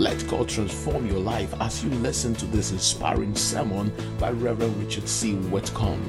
Let 0.00 0.26
God 0.28 0.48
transform 0.48 1.06
your 1.06 1.18
life 1.18 1.52
as 1.60 1.84
you 1.84 1.90
listen 1.90 2.32
to 2.36 2.46
this 2.46 2.72
inspiring 2.72 3.36
sermon 3.36 3.92
by 4.18 4.30
Reverend 4.30 4.82
Richard 4.82 5.06
C. 5.06 5.34
Whitcomb. 5.34 6.00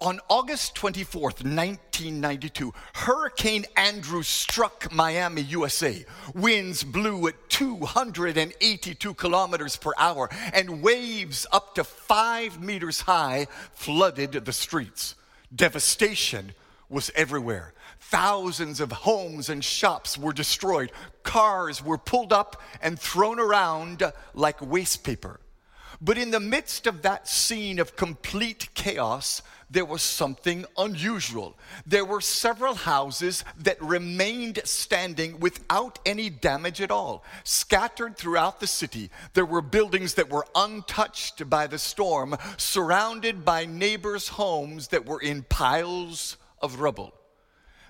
On 0.00 0.20
August 0.28 0.76
24th, 0.76 1.42
1992, 1.42 2.72
Hurricane 2.94 3.64
Andrew 3.76 4.22
struck 4.22 4.92
Miami, 4.92 5.42
USA. 5.42 6.04
Winds 6.36 6.84
blew 6.84 7.26
at 7.26 7.48
282 7.48 9.14
kilometers 9.14 9.76
per 9.76 9.90
hour, 9.98 10.30
and 10.54 10.82
waves 10.82 11.48
up 11.50 11.74
to 11.74 11.82
five 11.82 12.62
meters 12.62 13.00
high 13.00 13.48
flooded 13.74 14.30
the 14.44 14.52
streets. 14.52 15.16
Devastation 15.52 16.52
was 16.88 17.10
everywhere. 17.16 17.74
Thousands 18.10 18.78
of 18.78 18.92
homes 18.92 19.48
and 19.48 19.64
shops 19.64 20.16
were 20.16 20.32
destroyed. 20.32 20.92
Cars 21.24 21.82
were 21.82 21.98
pulled 21.98 22.32
up 22.32 22.62
and 22.80 22.96
thrown 22.96 23.40
around 23.40 24.12
like 24.32 24.60
waste 24.60 25.02
paper. 25.02 25.40
But 26.00 26.16
in 26.16 26.30
the 26.30 26.38
midst 26.38 26.86
of 26.86 27.02
that 27.02 27.26
scene 27.26 27.80
of 27.80 27.96
complete 27.96 28.68
chaos, 28.74 29.42
there 29.68 29.84
was 29.84 30.02
something 30.02 30.66
unusual. 30.78 31.58
There 31.84 32.04
were 32.04 32.20
several 32.20 32.76
houses 32.76 33.42
that 33.58 33.82
remained 33.82 34.60
standing 34.62 35.40
without 35.40 35.98
any 36.06 36.30
damage 36.30 36.80
at 36.80 36.92
all, 36.92 37.24
scattered 37.42 38.16
throughout 38.16 38.60
the 38.60 38.68
city. 38.68 39.10
There 39.34 39.46
were 39.46 39.62
buildings 39.62 40.14
that 40.14 40.30
were 40.30 40.46
untouched 40.54 41.50
by 41.50 41.66
the 41.66 41.78
storm, 41.78 42.36
surrounded 42.56 43.44
by 43.44 43.64
neighbors' 43.64 44.28
homes 44.28 44.88
that 44.88 45.06
were 45.06 45.20
in 45.20 45.42
piles 45.42 46.36
of 46.62 46.78
rubble. 46.78 47.12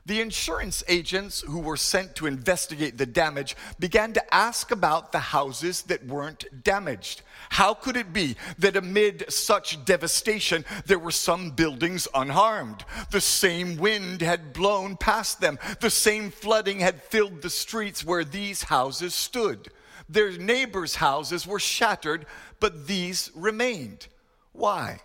The 0.06 0.20
insurance 0.20 0.84
agents 0.86 1.40
who 1.40 1.58
were 1.58 1.76
sent 1.76 2.14
to 2.16 2.26
investigate 2.26 2.96
the 2.96 3.06
damage 3.06 3.56
began 3.80 4.12
to 4.12 4.34
ask 4.34 4.70
about 4.70 5.10
the 5.10 5.18
houses 5.18 5.82
that 5.82 6.06
weren't 6.06 6.62
damaged. 6.62 7.22
How 7.50 7.74
could 7.74 7.96
it 7.96 8.12
be 8.12 8.36
that 8.58 8.76
amid 8.76 9.32
such 9.32 9.84
devastation, 9.84 10.64
there 10.86 11.00
were 11.00 11.10
some 11.10 11.50
buildings 11.50 12.06
unharmed? 12.14 12.84
The 13.10 13.20
same 13.20 13.78
wind 13.78 14.20
had 14.20 14.52
blown 14.52 14.96
past 14.96 15.40
them, 15.40 15.58
the 15.80 15.90
same 15.90 16.30
flooding 16.30 16.78
had 16.78 17.02
filled 17.02 17.42
the 17.42 17.50
streets 17.50 18.04
where 18.04 18.24
these 18.24 18.62
houses 18.62 19.12
stood. 19.12 19.72
Their 20.08 20.30
neighbors' 20.38 20.94
houses 20.94 21.48
were 21.48 21.58
shattered, 21.58 22.26
but 22.60 22.86
these 22.86 23.32
remained. 23.34 24.06
Why? 24.52 25.00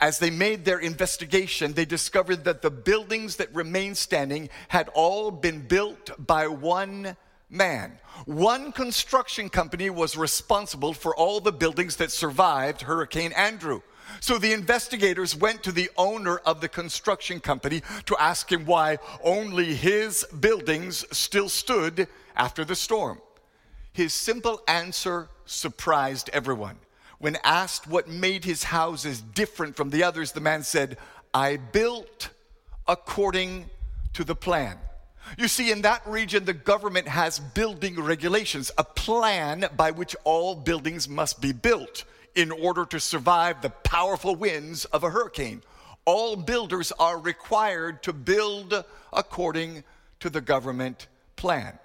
As 0.00 0.18
they 0.18 0.30
made 0.30 0.64
their 0.64 0.78
investigation, 0.78 1.74
they 1.74 1.84
discovered 1.84 2.44
that 2.44 2.62
the 2.62 2.70
buildings 2.70 3.36
that 3.36 3.54
remained 3.54 3.98
standing 3.98 4.48
had 4.68 4.88
all 4.94 5.30
been 5.30 5.60
built 5.60 6.10
by 6.26 6.48
one 6.48 7.16
man. 7.50 7.98
One 8.24 8.72
construction 8.72 9.50
company 9.50 9.90
was 9.90 10.16
responsible 10.16 10.94
for 10.94 11.14
all 11.14 11.40
the 11.40 11.52
buildings 11.52 11.96
that 11.96 12.10
survived 12.10 12.82
Hurricane 12.82 13.32
Andrew. 13.32 13.82
So 14.20 14.38
the 14.38 14.52
investigators 14.52 15.36
went 15.36 15.62
to 15.64 15.72
the 15.72 15.90
owner 15.96 16.38
of 16.38 16.60
the 16.60 16.68
construction 16.68 17.38
company 17.38 17.82
to 18.06 18.16
ask 18.18 18.50
him 18.50 18.64
why 18.64 18.98
only 19.22 19.74
his 19.74 20.24
buildings 20.40 21.04
still 21.16 21.48
stood 21.48 22.08
after 22.34 22.64
the 22.64 22.74
storm. 22.74 23.20
His 23.92 24.12
simple 24.12 24.62
answer 24.66 25.28
surprised 25.44 26.30
everyone. 26.32 26.76
When 27.20 27.36
asked 27.44 27.86
what 27.86 28.08
made 28.08 28.46
his 28.46 28.64
houses 28.64 29.20
different 29.20 29.76
from 29.76 29.90
the 29.90 30.02
others, 30.04 30.32
the 30.32 30.40
man 30.40 30.62
said, 30.62 30.96
I 31.34 31.58
built 31.58 32.30
according 32.88 33.68
to 34.14 34.24
the 34.24 34.34
plan. 34.34 34.78
You 35.36 35.46
see, 35.46 35.70
in 35.70 35.82
that 35.82 36.00
region, 36.06 36.46
the 36.46 36.54
government 36.54 37.06
has 37.06 37.38
building 37.38 38.00
regulations, 38.00 38.70
a 38.78 38.84
plan 38.84 39.66
by 39.76 39.90
which 39.90 40.16
all 40.24 40.54
buildings 40.54 41.10
must 41.10 41.42
be 41.42 41.52
built 41.52 42.04
in 42.34 42.50
order 42.50 42.86
to 42.86 42.98
survive 42.98 43.60
the 43.60 43.68
powerful 43.70 44.34
winds 44.34 44.86
of 44.86 45.04
a 45.04 45.10
hurricane. 45.10 45.62
All 46.06 46.36
builders 46.36 46.90
are 46.92 47.18
required 47.18 48.02
to 48.04 48.14
build 48.14 48.82
according 49.12 49.84
to 50.20 50.30
the 50.30 50.40
government 50.40 51.06
plan. 51.36 51.78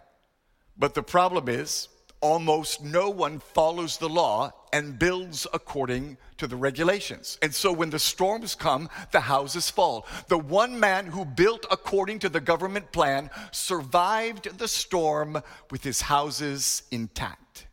But 0.77 0.93
the 0.93 1.03
problem 1.03 1.49
is, 1.49 1.89
almost 2.25 2.83
no 2.83 3.07
one 3.07 3.37
follows 3.37 3.97
the 3.97 4.09
law 4.09 4.51
and 4.73 4.97
builds 4.97 5.45
according 5.53 6.17
to 6.37 6.47
the 6.47 6.55
regulations. 6.55 7.37
And 7.43 7.53
so 7.53 7.71
when 7.71 7.91
the 7.91 7.99
storms 7.99 8.55
come, 8.55 8.89
the 9.11 9.19
houses 9.19 9.69
fall. 9.69 10.07
The 10.27 10.39
one 10.39 10.79
man 10.79 11.05
who 11.05 11.23
built 11.23 11.67
according 11.69 12.17
to 12.19 12.29
the 12.29 12.41
government 12.41 12.91
plan 12.91 13.29
survived 13.51 14.57
the 14.57 14.67
storm 14.67 15.43
with 15.69 15.83
his 15.83 16.01
houses 16.01 16.81
intact. 16.89 17.67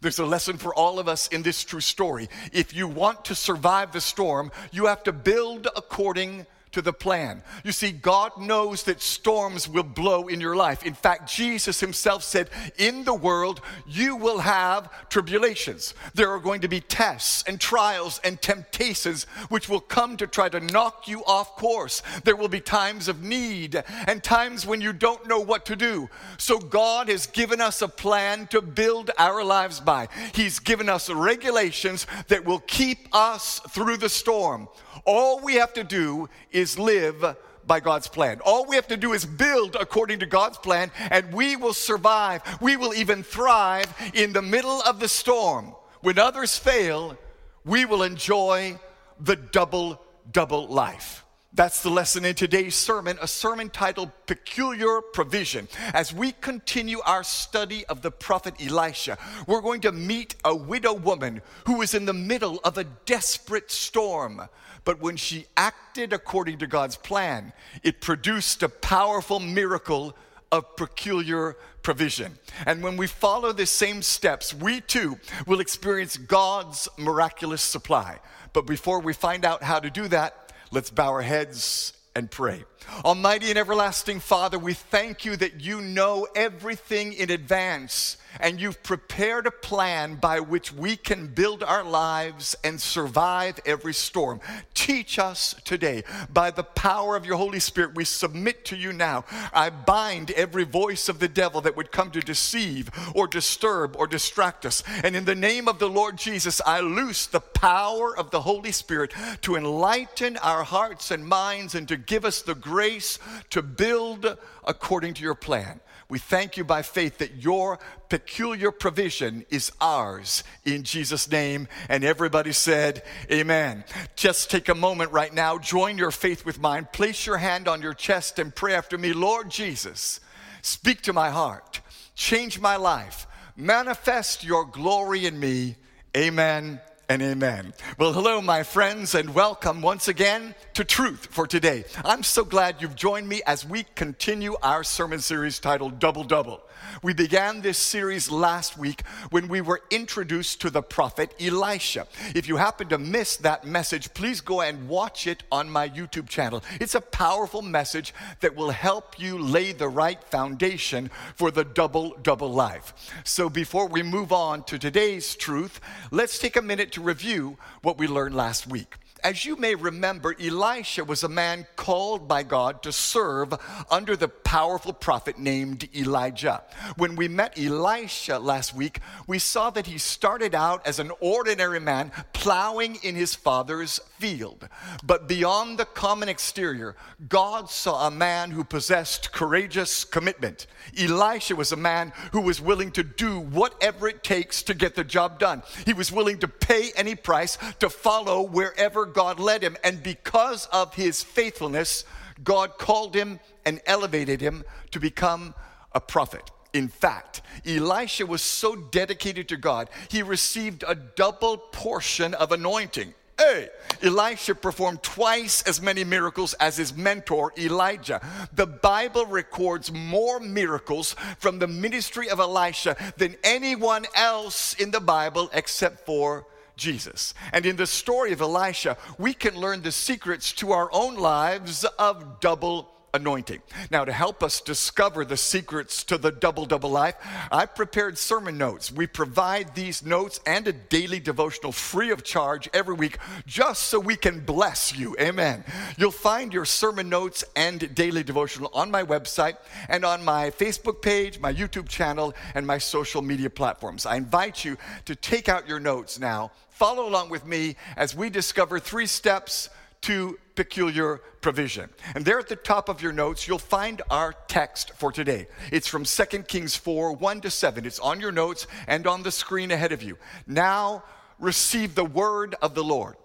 There's 0.00 0.18
a 0.18 0.26
lesson 0.26 0.58
for 0.58 0.74
all 0.74 0.98
of 0.98 1.06
us 1.06 1.28
in 1.28 1.42
this 1.42 1.62
true 1.62 1.80
story. 1.80 2.28
If 2.52 2.74
you 2.74 2.88
want 2.88 3.24
to 3.26 3.36
survive 3.36 3.92
the 3.92 4.00
storm, 4.00 4.50
you 4.72 4.86
have 4.86 5.04
to 5.04 5.12
build 5.12 5.68
according 5.76 6.46
to 6.74 6.82
the 6.82 6.92
plan. 6.92 7.40
You 7.62 7.70
see, 7.70 7.92
God 7.92 8.32
knows 8.36 8.82
that 8.82 9.00
storms 9.00 9.68
will 9.68 9.84
blow 9.84 10.26
in 10.26 10.40
your 10.40 10.56
life. 10.56 10.84
In 10.84 10.94
fact, 10.94 11.30
Jesus 11.30 11.78
himself 11.78 12.24
said, 12.24 12.50
In 12.78 13.04
the 13.04 13.14
world, 13.14 13.60
you 13.86 14.16
will 14.16 14.40
have 14.40 14.90
tribulations. 15.08 15.94
There 16.14 16.30
are 16.30 16.40
going 16.40 16.62
to 16.62 16.68
be 16.68 16.80
tests 16.80 17.44
and 17.46 17.60
trials 17.60 18.20
and 18.24 18.42
temptations 18.42 19.24
which 19.50 19.68
will 19.68 19.80
come 19.80 20.16
to 20.16 20.26
try 20.26 20.48
to 20.48 20.58
knock 20.58 21.06
you 21.06 21.22
off 21.26 21.54
course. 21.54 22.02
There 22.24 22.34
will 22.34 22.48
be 22.48 22.60
times 22.60 23.06
of 23.06 23.22
need 23.22 23.80
and 24.08 24.22
times 24.22 24.66
when 24.66 24.80
you 24.80 24.92
don't 24.92 25.28
know 25.28 25.38
what 25.38 25.66
to 25.66 25.76
do. 25.76 26.10
So, 26.38 26.58
God 26.58 27.08
has 27.08 27.26
given 27.26 27.60
us 27.60 27.82
a 27.82 27.88
plan 27.88 28.48
to 28.48 28.60
build 28.60 29.12
our 29.16 29.44
lives 29.44 29.78
by. 29.78 30.08
He's 30.34 30.58
given 30.58 30.88
us 30.88 31.08
regulations 31.08 32.08
that 32.26 32.44
will 32.44 32.60
keep 32.66 33.06
us 33.14 33.60
through 33.70 33.98
the 33.98 34.08
storm. 34.08 34.66
All 35.04 35.40
we 35.40 35.54
have 35.54 35.72
to 35.74 35.84
do 35.84 36.28
is 36.50 36.78
live 36.78 37.36
by 37.66 37.80
God's 37.80 38.08
plan. 38.08 38.40
All 38.44 38.66
we 38.66 38.76
have 38.76 38.88
to 38.88 38.96
do 38.96 39.12
is 39.12 39.24
build 39.24 39.76
according 39.76 40.20
to 40.20 40.26
God's 40.26 40.58
plan, 40.58 40.90
and 41.10 41.32
we 41.32 41.56
will 41.56 41.72
survive. 41.72 42.42
We 42.60 42.76
will 42.76 42.94
even 42.94 43.22
thrive 43.22 43.92
in 44.14 44.32
the 44.32 44.42
middle 44.42 44.82
of 44.82 45.00
the 45.00 45.08
storm. 45.08 45.74
When 46.00 46.18
others 46.18 46.58
fail, 46.58 47.16
we 47.64 47.84
will 47.84 48.02
enjoy 48.02 48.78
the 49.18 49.36
double, 49.36 50.00
double 50.30 50.66
life. 50.66 51.23
That's 51.56 51.84
the 51.84 51.90
lesson 51.90 52.24
in 52.24 52.34
today's 52.34 52.74
sermon, 52.74 53.16
a 53.22 53.28
sermon 53.28 53.70
titled 53.70 54.10
Peculiar 54.26 55.00
Provision. 55.00 55.68
As 55.92 56.12
we 56.12 56.32
continue 56.32 56.98
our 57.06 57.22
study 57.22 57.86
of 57.86 58.02
the 58.02 58.10
prophet 58.10 58.54
Elisha, 58.60 59.18
we're 59.46 59.60
going 59.60 59.82
to 59.82 59.92
meet 59.92 60.34
a 60.44 60.52
widow 60.52 60.94
woman 60.94 61.42
who 61.68 61.78
was 61.78 61.94
in 61.94 62.06
the 62.06 62.12
middle 62.12 62.58
of 62.64 62.76
a 62.76 62.82
desperate 62.82 63.70
storm. 63.70 64.42
But 64.84 65.00
when 65.00 65.16
she 65.16 65.46
acted 65.56 66.12
according 66.12 66.58
to 66.58 66.66
God's 66.66 66.96
plan, 66.96 67.52
it 67.84 68.00
produced 68.00 68.64
a 68.64 68.68
powerful 68.68 69.38
miracle 69.38 70.16
of 70.50 70.74
peculiar 70.74 71.56
provision. 71.84 72.36
And 72.66 72.82
when 72.82 72.96
we 72.96 73.06
follow 73.06 73.52
the 73.52 73.66
same 73.66 74.02
steps, 74.02 74.52
we 74.52 74.80
too 74.80 75.20
will 75.46 75.60
experience 75.60 76.16
God's 76.16 76.88
miraculous 76.98 77.62
supply. 77.62 78.18
But 78.52 78.66
before 78.66 78.98
we 78.98 79.12
find 79.12 79.44
out 79.44 79.62
how 79.62 79.78
to 79.78 79.88
do 79.88 80.08
that, 80.08 80.43
Let's 80.74 80.90
bow 80.90 81.12
our 81.12 81.22
heads 81.22 81.92
and 82.16 82.28
pray. 82.28 82.64
Almighty 83.04 83.48
and 83.48 83.56
everlasting 83.56 84.18
Father, 84.18 84.58
we 84.58 84.74
thank 84.74 85.24
you 85.24 85.36
that 85.36 85.60
you 85.60 85.80
know 85.80 86.26
everything 86.34 87.12
in 87.12 87.30
advance 87.30 88.16
and 88.40 88.60
you've 88.60 88.82
prepared 88.82 89.46
a 89.46 89.50
plan 89.50 90.16
by 90.16 90.40
which 90.40 90.72
we 90.72 90.96
can 90.96 91.28
build 91.28 91.62
our 91.62 91.84
lives 91.84 92.56
and 92.64 92.80
survive 92.80 93.60
every 93.64 93.94
storm. 93.94 94.40
Teach 94.74 95.18
us 95.18 95.54
today. 95.64 96.04
By 96.32 96.50
the 96.50 96.62
power 96.62 97.16
of 97.16 97.26
your 97.26 97.36
Holy 97.36 97.60
Spirit, 97.60 97.94
we 97.94 98.04
submit 98.04 98.64
to 98.66 98.76
you 98.76 98.92
now. 98.92 99.24
I 99.52 99.70
bind 99.70 100.30
every 100.32 100.64
voice 100.64 101.08
of 101.08 101.18
the 101.18 101.28
devil 101.28 101.60
that 101.62 101.76
would 101.76 101.92
come 101.92 102.10
to 102.12 102.20
deceive 102.20 102.90
or 103.14 103.26
disturb 103.26 103.96
or 103.96 104.06
distract 104.06 104.66
us. 104.66 104.82
And 105.02 105.16
in 105.16 105.24
the 105.24 105.34
name 105.34 105.68
of 105.68 105.78
the 105.78 105.88
Lord 105.88 106.16
Jesus, 106.16 106.60
I 106.66 106.80
loose 106.80 107.26
the 107.26 107.40
power 107.40 108.16
of 108.16 108.30
the 108.30 108.42
Holy 108.42 108.72
Spirit 108.72 109.12
to 109.42 109.56
enlighten 109.56 110.36
our 110.38 110.64
hearts 110.64 111.10
and 111.10 111.26
minds 111.26 111.74
and 111.74 111.88
to 111.88 111.96
give 111.96 112.24
us 112.24 112.42
the 112.42 112.54
grace 112.54 113.18
to 113.50 113.62
build 113.62 114.36
according 114.64 115.14
to 115.14 115.22
your 115.22 115.34
plan. 115.34 115.80
We 116.14 116.20
thank 116.20 116.56
you 116.56 116.62
by 116.62 116.82
faith 116.82 117.18
that 117.18 117.42
your 117.42 117.80
peculiar 118.08 118.70
provision 118.70 119.44
is 119.50 119.72
ours 119.80 120.44
in 120.64 120.84
Jesus' 120.84 121.28
name. 121.28 121.66
And 121.88 122.04
everybody 122.04 122.52
said, 122.52 123.02
Amen. 123.32 123.82
Just 124.14 124.48
take 124.48 124.68
a 124.68 124.76
moment 124.76 125.10
right 125.10 125.34
now, 125.34 125.58
join 125.58 125.98
your 125.98 126.12
faith 126.12 126.46
with 126.46 126.60
mine, 126.60 126.86
place 126.92 127.26
your 127.26 127.38
hand 127.38 127.66
on 127.66 127.82
your 127.82 127.94
chest 127.94 128.38
and 128.38 128.54
pray 128.54 128.74
after 128.74 128.96
me 128.96 129.12
Lord 129.12 129.50
Jesus, 129.50 130.20
speak 130.62 131.02
to 131.02 131.12
my 131.12 131.30
heart, 131.30 131.80
change 132.14 132.60
my 132.60 132.76
life, 132.76 133.26
manifest 133.56 134.44
your 134.44 134.64
glory 134.64 135.26
in 135.26 135.40
me. 135.40 135.74
Amen 136.16 136.80
and 137.14 137.22
amen. 137.22 137.72
Well, 137.96 138.12
hello, 138.12 138.40
my 138.40 138.64
friends, 138.64 139.14
and 139.14 139.36
welcome 139.36 139.80
once 139.80 140.08
again 140.08 140.56
to 140.72 140.82
Truth 140.82 141.28
for 141.30 141.46
Today. 141.46 141.84
I'm 142.04 142.24
so 142.24 142.44
glad 142.44 142.82
you've 142.82 142.96
joined 142.96 143.28
me 143.28 143.40
as 143.46 143.64
we 143.64 143.84
continue 143.94 144.56
our 144.64 144.82
sermon 144.82 145.20
series 145.20 145.60
titled 145.60 146.00
Double 146.00 146.24
Double. 146.24 146.64
We 147.02 147.14
began 147.14 147.60
this 147.60 147.78
series 147.78 148.30
last 148.30 148.76
week 148.76 149.02
when 149.30 149.48
we 149.48 149.60
were 149.60 149.82
introduced 149.90 150.60
to 150.62 150.70
the 150.70 150.82
prophet 150.82 151.34
Elisha. 151.40 152.06
If 152.34 152.48
you 152.48 152.56
happen 152.56 152.88
to 152.88 152.98
miss 152.98 153.36
that 153.38 153.64
message, 153.64 154.12
please 154.14 154.40
go 154.40 154.60
and 154.60 154.88
watch 154.88 155.26
it 155.26 155.42
on 155.50 155.70
my 155.70 155.88
YouTube 155.88 156.28
channel. 156.28 156.62
It's 156.80 156.94
a 156.94 157.00
powerful 157.00 157.62
message 157.62 158.12
that 158.40 158.56
will 158.56 158.70
help 158.70 159.18
you 159.18 159.38
lay 159.38 159.72
the 159.72 159.88
right 159.88 160.22
foundation 160.24 161.10
for 161.36 161.50
the 161.50 161.64
double 161.64 162.16
double 162.22 162.52
life. 162.52 162.92
So 163.24 163.48
before 163.48 163.86
we 163.86 164.02
move 164.02 164.32
on 164.32 164.64
to 164.64 164.78
today's 164.78 165.36
truth, 165.36 165.80
let's 166.10 166.38
take 166.38 166.56
a 166.56 166.62
minute 166.62 166.92
to 166.92 167.02
review 167.04 167.56
what 167.82 167.98
we 167.98 168.06
learned 168.06 168.34
last 168.34 168.66
week. 168.66 168.96
As 169.24 169.46
you 169.46 169.56
may 169.56 169.74
remember, 169.74 170.36
Elisha 170.38 171.02
was 171.02 171.22
a 171.22 171.30
man 171.30 171.66
called 171.76 172.28
by 172.28 172.42
God 172.42 172.82
to 172.82 172.92
serve 172.92 173.54
under 173.90 174.16
the 174.16 174.28
powerful 174.28 174.92
prophet 174.92 175.38
named 175.38 175.88
Elijah. 175.96 176.62
When 176.98 177.16
we 177.16 177.28
met 177.28 177.58
Elisha 177.58 178.38
last 178.38 178.74
week, 178.74 179.00
we 179.26 179.38
saw 179.38 179.70
that 179.70 179.86
he 179.86 179.96
started 179.96 180.54
out 180.54 180.86
as 180.86 180.98
an 180.98 181.10
ordinary 181.20 181.80
man 181.80 182.12
plowing 182.34 182.98
in 183.02 183.14
his 183.14 183.34
father's 183.34 183.98
field. 184.24 184.66
But 185.02 185.28
beyond 185.28 185.76
the 185.76 185.84
common 185.84 186.30
exterior, 186.30 186.96
God 187.28 187.68
saw 187.68 188.06
a 188.06 188.10
man 188.10 188.52
who 188.52 188.64
possessed 188.64 189.32
courageous 189.32 190.02
commitment. 190.02 190.66
Elisha 190.98 191.54
was 191.54 191.72
a 191.72 191.76
man 191.76 192.10
who 192.32 192.40
was 192.40 192.58
willing 192.58 192.90
to 192.92 193.02
do 193.02 193.38
whatever 193.38 194.08
it 194.08 194.24
takes 194.24 194.62
to 194.62 194.72
get 194.72 194.94
the 194.94 195.04
job 195.04 195.38
done. 195.38 195.62
He 195.84 195.92
was 195.92 196.10
willing 196.10 196.38
to 196.38 196.48
pay 196.48 196.90
any 196.96 197.14
price 197.14 197.58
to 197.80 197.90
follow 197.90 198.40
wherever 198.40 199.04
God 199.04 199.38
led 199.38 199.62
him. 199.62 199.76
And 199.84 200.02
because 200.02 200.68
of 200.72 200.94
his 200.94 201.22
faithfulness, 201.22 202.06
God 202.42 202.78
called 202.78 203.14
him 203.14 203.40
and 203.66 203.82
elevated 203.84 204.40
him 204.40 204.64
to 204.92 205.00
become 205.00 205.54
a 205.92 206.00
prophet. 206.00 206.50
In 206.72 206.88
fact, 206.88 207.42
Elisha 207.66 208.24
was 208.24 208.40
so 208.40 208.74
dedicated 208.74 209.50
to 209.50 209.58
God, 209.58 209.90
he 210.08 210.22
received 210.22 210.82
a 210.88 210.94
double 210.94 211.58
portion 211.58 212.32
of 212.32 212.52
anointing. 212.52 213.12
Hey, 213.36 213.68
Elisha 214.02 214.54
performed 214.54 215.02
twice 215.02 215.62
as 215.62 215.82
many 215.82 216.04
miracles 216.04 216.54
as 216.54 216.76
his 216.76 216.96
mentor 216.96 217.52
Elijah. 217.58 218.20
The 218.52 218.66
Bible 218.66 219.26
records 219.26 219.90
more 219.90 220.38
miracles 220.38 221.16
from 221.38 221.58
the 221.58 221.66
ministry 221.66 222.28
of 222.28 222.38
Elisha 222.38 222.96
than 223.16 223.36
anyone 223.42 224.06
else 224.14 224.74
in 224.74 224.92
the 224.92 225.00
Bible 225.00 225.50
except 225.52 226.06
for 226.06 226.46
Jesus. 226.76 227.34
And 227.52 227.66
in 227.66 227.76
the 227.76 227.86
story 227.86 228.32
of 228.32 228.40
Elisha, 228.40 228.96
we 229.18 229.34
can 229.34 229.56
learn 229.56 229.82
the 229.82 229.92
secrets 229.92 230.52
to 230.54 230.72
our 230.72 230.88
own 230.92 231.16
lives 231.16 231.84
of 231.98 232.40
double 232.40 232.93
anointing. 233.14 233.62
Now, 233.90 234.04
to 234.04 234.12
help 234.12 234.42
us 234.42 234.60
discover 234.60 235.24
the 235.24 235.36
secrets 235.36 236.04
to 236.04 236.18
the 236.18 236.32
double 236.32 236.66
double 236.66 236.90
life, 236.90 237.14
I 237.50 237.64
prepared 237.64 238.18
sermon 238.18 238.58
notes. 238.58 238.92
We 238.92 239.06
provide 239.06 239.74
these 239.74 240.04
notes 240.04 240.40
and 240.46 240.66
a 240.68 240.72
daily 240.72 241.20
devotional 241.20 241.72
free 241.72 242.10
of 242.10 242.24
charge 242.24 242.68
every 242.74 242.94
week 242.94 243.18
just 243.46 243.84
so 243.84 243.98
we 244.00 244.16
can 244.16 244.40
bless 244.40 244.94
you. 244.94 245.16
Amen. 245.18 245.64
You'll 245.96 246.10
find 246.10 246.52
your 246.52 246.64
sermon 246.64 247.08
notes 247.08 247.44
and 247.56 247.94
daily 247.94 248.24
devotional 248.24 248.70
on 248.74 248.90
my 248.90 249.04
website 249.04 249.56
and 249.88 250.04
on 250.04 250.24
my 250.24 250.50
Facebook 250.50 251.00
page, 251.00 251.38
my 251.38 251.52
YouTube 251.52 251.88
channel, 251.88 252.34
and 252.54 252.66
my 252.66 252.78
social 252.78 253.22
media 253.22 253.48
platforms. 253.48 254.04
I 254.04 254.16
invite 254.16 254.64
you 254.64 254.76
to 255.04 255.14
take 255.14 255.48
out 255.48 255.68
your 255.68 255.80
notes 255.80 256.18
now 256.18 256.50
Follow 256.74 257.08
along 257.08 257.30
with 257.30 257.46
me 257.46 257.76
as 257.96 258.16
we 258.16 258.28
discover 258.28 258.80
three 258.80 259.06
steps 259.06 259.70
to 260.04 260.38
peculiar 260.54 261.22
provision. 261.40 261.88
And 262.14 262.24
there 262.24 262.38
at 262.38 262.48
the 262.48 262.56
top 262.56 262.88
of 262.88 263.00
your 263.00 263.12
notes, 263.12 263.48
you'll 263.48 263.58
find 263.58 264.02
our 264.10 264.34
text 264.48 264.92
for 264.96 265.10
today. 265.10 265.46
It's 265.72 265.88
from 265.88 266.04
2 266.04 266.24
Kings 266.42 266.76
4 266.76 267.14
1 267.14 267.40
to 267.40 267.50
7. 267.50 267.86
It's 267.86 267.98
on 267.98 268.20
your 268.20 268.32
notes 268.32 268.66
and 268.86 269.06
on 269.06 269.22
the 269.22 269.30
screen 269.30 269.70
ahead 269.70 269.92
of 269.92 270.02
you. 270.02 270.18
Now 270.46 271.04
receive 271.38 271.94
the 271.94 272.04
word 272.04 272.54
of 272.60 272.74
the 272.74 272.84
Lord. 272.84 273.16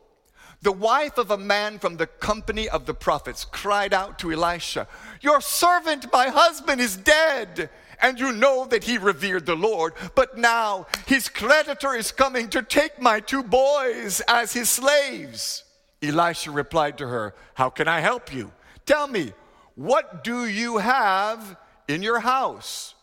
The 0.61 0.71
wife 0.71 1.17
of 1.17 1.31
a 1.31 1.37
man 1.37 1.79
from 1.79 1.97
the 1.97 2.07
company 2.07 2.67
of 2.67 2.85
the 2.85 2.93
prophets 2.93 3.45
cried 3.45 3.93
out 3.93 4.19
to 4.19 4.31
Elisha, 4.31 4.87
Your 5.21 5.41
servant, 5.41 6.11
my 6.11 6.27
husband, 6.29 6.79
is 6.79 6.95
dead 6.95 7.69
and 8.01 8.17
you 8.17 8.31
know 8.31 8.65
that 8.67 8.85
he 8.85 8.97
revered 8.97 9.45
the 9.45 9.55
Lord. 9.55 9.93
But 10.15 10.37
now 10.37 10.87
his 11.05 11.27
creditor 11.27 11.93
is 11.93 12.13
coming 12.13 12.47
to 12.49 12.61
take 12.61 13.01
my 13.01 13.19
two 13.19 13.43
boys 13.43 14.21
as 14.29 14.53
his 14.53 14.69
slaves. 14.69 15.65
Elisha 16.01 16.51
replied 16.51 16.97
to 16.99 17.07
her, 17.07 17.35
How 17.55 17.69
can 17.69 17.87
I 17.87 17.99
help 17.99 18.33
you? 18.33 18.51
Tell 18.85 19.07
me, 19.07 19.33
what 19.75 20.23
do 20.23 20.45
you 20.45 20.77
have 20.77 21.57
in 21.87 22.03
your 22.03 22.19
house? 22.19 22.95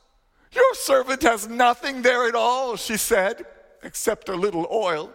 Your 0.52 0.74
servant 0.74 1.22
has 1.22 1.48
nothing 1.48 2.02
there 2.02 2.28
at 2.28 2.34
all, 2.34 2.76
she 2.76 2.96
said, 2.96 3.44
except 3.82 4.28
a 4.28 4.34
little 4.34 4.66
oil. 4.70 5.12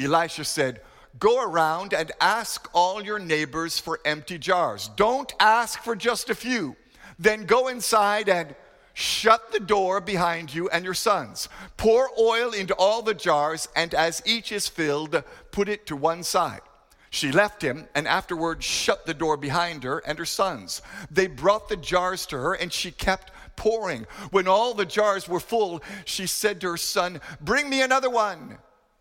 Elisha 0.00 0.44
said, 0.44 0.80
Go 1.18 1.42
around 1.42 1.94
and 1.94 2.10
ask 2.20 2.68
all 2.74 3.02
your 3.02 3.18
neighbors 3.18 3.78
for 3.78 4.00
empty 4.04 4.36
jars. 4.36 4.90
Don't 4.96 5.32
ask 5.38 5.80
for 5.82 5.94
just 5.94 6.28
a 6.28 6.34
few. 6.34 6.76
Then 7.18 7.46
go 7.46 7.68
inside 7.68 8.28
and 8.28 8.54
Shut 8.94 9.50
the 9.50 9.58
door 9.58 10.00
behind 10.00 10.54
you 10.54 10.68
and 10.68 10.84
your 10.84 10.94
sons. 10.94 11.48
Pour 11.76 12.08
oil 12.18 12.52
into 12.52 12.74
all 12.76 13.02
the 13.02 13.12
jars, 13.12 13.68
and 13.74 13.92
as 13.92 14.22
each 14.24 14.52
is 14.52 14.68
filled, 14.68 15.22
put 15.50 15.68
it 15.68 15.84
to 15.86 15.96
one 15.96 16.22
side. 16.22 16.60
She 17.14 17.30
left 17.30 17.62
him 17.62 17.86
and 17.94 18.08
afterward 18.08 18.64
shut 18.64 19.06
the 19.06 19.14
door 19.14 19.36
behind 19.36 19.84
her 19.84 20.00
and 20.00 20.18
her 20.18 20.24
sons. 20.24 20.82
They 21.12 21.28
brought 21.28 21.68
the 21.68 21.76
jars 21.76 22.26
to 22.26 22.36
her, 22.36 22.54
and 22.54 22.72
she 22.72 22.90
kept 22.90 23.30
pouring. 23.54 24.08
When 24.32 24.48
all 24.48 24.74
the 24.74 24.84
jars 24.84 25.28
were 25.28 25.38
full, 25.38 25.80
she 26.04 26.26
said 26.26 26.60
to 26.60 26.70
her 26.70 26.76
son, 26.76 27.20
Bring 27.40 27.70
me 27.70 27.82
another 27.82 28.10
one. 28.10 28.58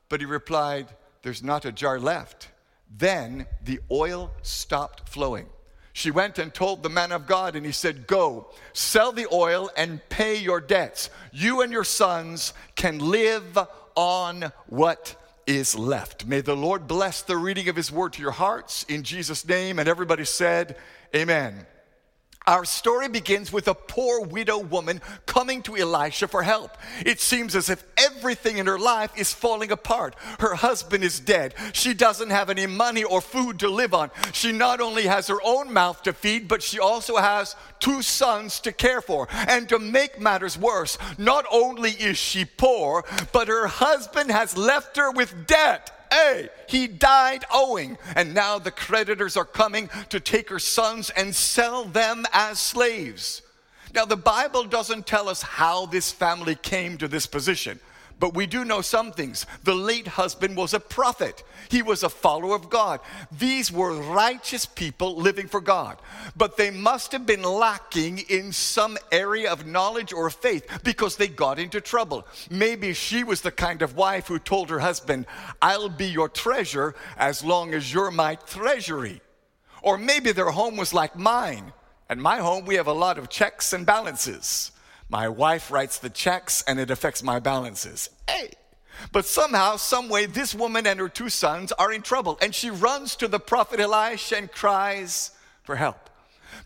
But 0.10 0.20
he 0.20 0.28
replied, 0.28 0.90
There's 1.24 1.42
not 1.42 1.66
a 1.66 1.72
jar 1.72 2.00
left. 2.00 2.50
Then 2.96 3.48
the 3.64 3.80
oil 3.90 4.32
stopped 4.44 5.10
flowing. 5.10 5.48
She 5.92 6.12
went 6.12 6.38
and 6.38 6.54
told 6.54 6.84
the 6.84 6.90
man 6.90 7.12
of 7.12 7.26
God, 7.26 7.56
and 7.56 7.66
he 7.66 7.72
said, 7.72 8.06
Go, 8.06 8.52
sell 8.74 9.12
the 9.12 9.26
oil 9.34 9.72
and 9.76 10.08
pay 10.10 10.38
your 10.38 10.62
debts. 10.62 11.10
You 11.32 11.62
and 11.62 11.74
your 11.74 11.84
sons 11.84 12.54
can 12.76 13.00
live 13.00 13.58
on 13.96 14.52
what 14.68 15.16
is 15.46 15.78
left. 15.78 16.26
May 16.26 16.42
the 16.42 16.56
Lord 16.56 16.88
bless 16.88 17.22
the 17.22 17.38
reading 17.38 17.70
of 17.70 17.76
his 17.76 17.92
word 17.92 18.14
to 18.14 18.22
your 18.22 18.32
hearts 18.32 18.84
in 18.84 19.04
Jesus' 19.04 19.48
name. 19.48 19.80
And 19.80 19.90
everybody 19.90 20.26
said, 20.26 20.78
Amen. 21.16 21.66
Our 22.46 22.66
story 22.66 23.08
begins 23.08 23.54
with 23.54 23.70
a 23.70 23.74
poor 23.74 24.20
widow 24.22 24.58
woman 24.58 25.02
coming 25.26 25.62
to 25.64 25.78
Elisha 25.78 26.28
for 26.28 26.44
help. 26.44 26.78
It 27.06 27.22
seems 27.22 27.56
as 27.56 27.70
if 27.70 27.84
everything 27.96 28.58
in 28.58 28.68
her 28.68 28.78
life 28.78 29.12
is 29.18 29.34
falling 29.34 29.72
apart. 29.72 30.16
Her 30.40 30.56
husband 30.56 31.06
is 31.06 31.22
dead. 31.22 31.56
She 31.72 31.94
doesn't 31.94 32.32
have 32.32 32.50
any 32.50 32.68
money 32.68 33.06
or 33.06 33.22
food 33.22 33.60
to 33.60 33.70
live 33.70 33.94
on. 33.94 34.12
She 34.34 34.52
not 34.52 34.82
only 34.82 35.04
has 35.04 35.28
her 35.28 35.40
own 35.44 35.72
mouth 35.72 36.04
to 36.04 36.12
feed, 36.12 36.50
but 36.50 36.62
she 36.62 36.80
also 36.80 37.16
has 37.16 37.56
two 37.80 38.02
sons 38.02 38.60
to 38.62 38.74
care 38.74 39.02
for. 39.02 39.30
And 39.32 39.70
to 39.70 39.80
make 39.80 40.20
matters 40.20 40.58
worse, 40.58 40.98
not 41.18 41.46
only 41.50 41.92
is 41.92 42.18
she 42.18 42.44
poor, 42.44 43.06
but 43.32 43.48
her 43.48 43.68
husband 43.68 44.32
has 44.32 44.58
left 44.58 44.98
her 44.98 45.12
with 45.12 45.48
debt. 45.48 46.03
Hey, 46.14 46.50
he 46.68 46.86
died 46.86 47.44
owing, 47.52 47.98
and 48.16 48.36
now 48.36 48.60
the 48.60 48.70
creditors 48.70 49.36
are 49.36 49.46
coming 49.46 49.90
to 50.10 50.20
take 50.20 50.48
her 50.50 50.60
sons 50.60 51.10
and 51.10 51.34
sell 51.34 51.86
them 51.86 52.28
as 52.32 52.60
slaves. 52.60 53.42
Now, 53.96 54.06
the 54.06 54.16
Bible 54.16 54.64
doesn't 54.64 55.08
tell 55.08 55.28
us 55.28 55.42
how 55.42 55.88
this 55.88 56.12
family 56.12 56.54
came 56.54 57.00
to 57.00 57.08
this 57.08 57.26
position. 57.26 57.80
But 58.20 58.34
we 58.34 58.46
do 58.46 58.64
know 58.64 58.82
some 58.82 59.12
things. 59.12 59.46
The 59.64 59.76
late 59.76 60.08
husband 60.08 60.56
was 60.56 60.74
a 60.74 60.80
prophet, 60.80 61.44
he 61.70 61.82
was 61.82 62.04
a 62.04 62.10
follower 62.10 62.56
of 62.56 62.70
God. 62.70 63.00
These 63.32 63.72
were 63.72 63.94
righteous 63.94 64.66
people 64.66 65.16
living 65.16 65.48
for 65.48 65.62
God. 65.62 65.98
But 66.36 66.58
they 66.58 66.72
must 66.72 67.12
have 67.12 67.26
been 67.26 67.44
lacking 67.44 68.20
in 68.30 68.52
some 68.52 68.98
area 69.12 69.52
of 69.52 69.66
knowledge 69.66 70.14
or 70.14 70.30
faith 70.30 70.68
because 70.84 71.16
they 71.16 71.28
got 71.28 71.60
into 71.60 71.82
trouble. 71.82 72.28
Maybe 72.50 72.94
she 72.94 73.24
was 73.24 73.42
the 73.42 73.52
kind 73.52 73.82
of 73.82 73.96
wife 73.96 74.28
who 74.28 74.40
told 74.40 74.70
her 74.70 74.80
husband, 74.80 75.26
I'll 75.62 75.90
be 75.90 76.08
your 76.08 76.30
treasure 76.30 76.96
as 77.18 77.44
long 77.44 77.74
as 77.74 77.94
you're 77.94 78.12
my 78.12 78.36
treasury. 78.36 79.22
Or 79.82 79.98
maybe 79.98 80.32
their 80.32 80.52
home 80.52 80.78
was 80.78 80.94
like 80.94 81.18
mine. 81.18 81.74
At 82.10 82.18
my 82.18 82.38
home, 82.38 82.66
we 82.66 82.76
have 82.76 82.88
a 82.88 82.94
lot 82.94 83.18
of 83.18 83.30
checks 83.30 83.74
and 83.74 83.86
balances. 83.86 84.72
My 85.14 85.30
wife 85.30 85.70
writes 85.70 86.00
the 86.00 86.10
checks 86.10 86.64
and 86.68 86.80
it 86.80 86.90
affects 86.90 87.22
my 87.22 87.38
balances. 87.38 88.10
Hey! 88.28 88.50
But 89.12 89.28
somehow, 89.28 89.76
someway, 89.76 90.26
this 90.26 90.56
woman 90.56 90.88
and 90.88 91.00
her 91.00 91.08
two 91.08 91.30
sons 91.30 91.72
are 91.74 91.94
in 91.94 92.02
trouble, 92.02 92.40
and 92.42 92.56
she 92.56 92.72
runs 92.72 93.16
to 93.18 93.28
the 93.28 93.40
prophet 93.40 93.80
Elisha 93.80 94.38
and 94.38 94.52
cries 94.52 95.30
for 95.62 95.76
help. 95.76 96.10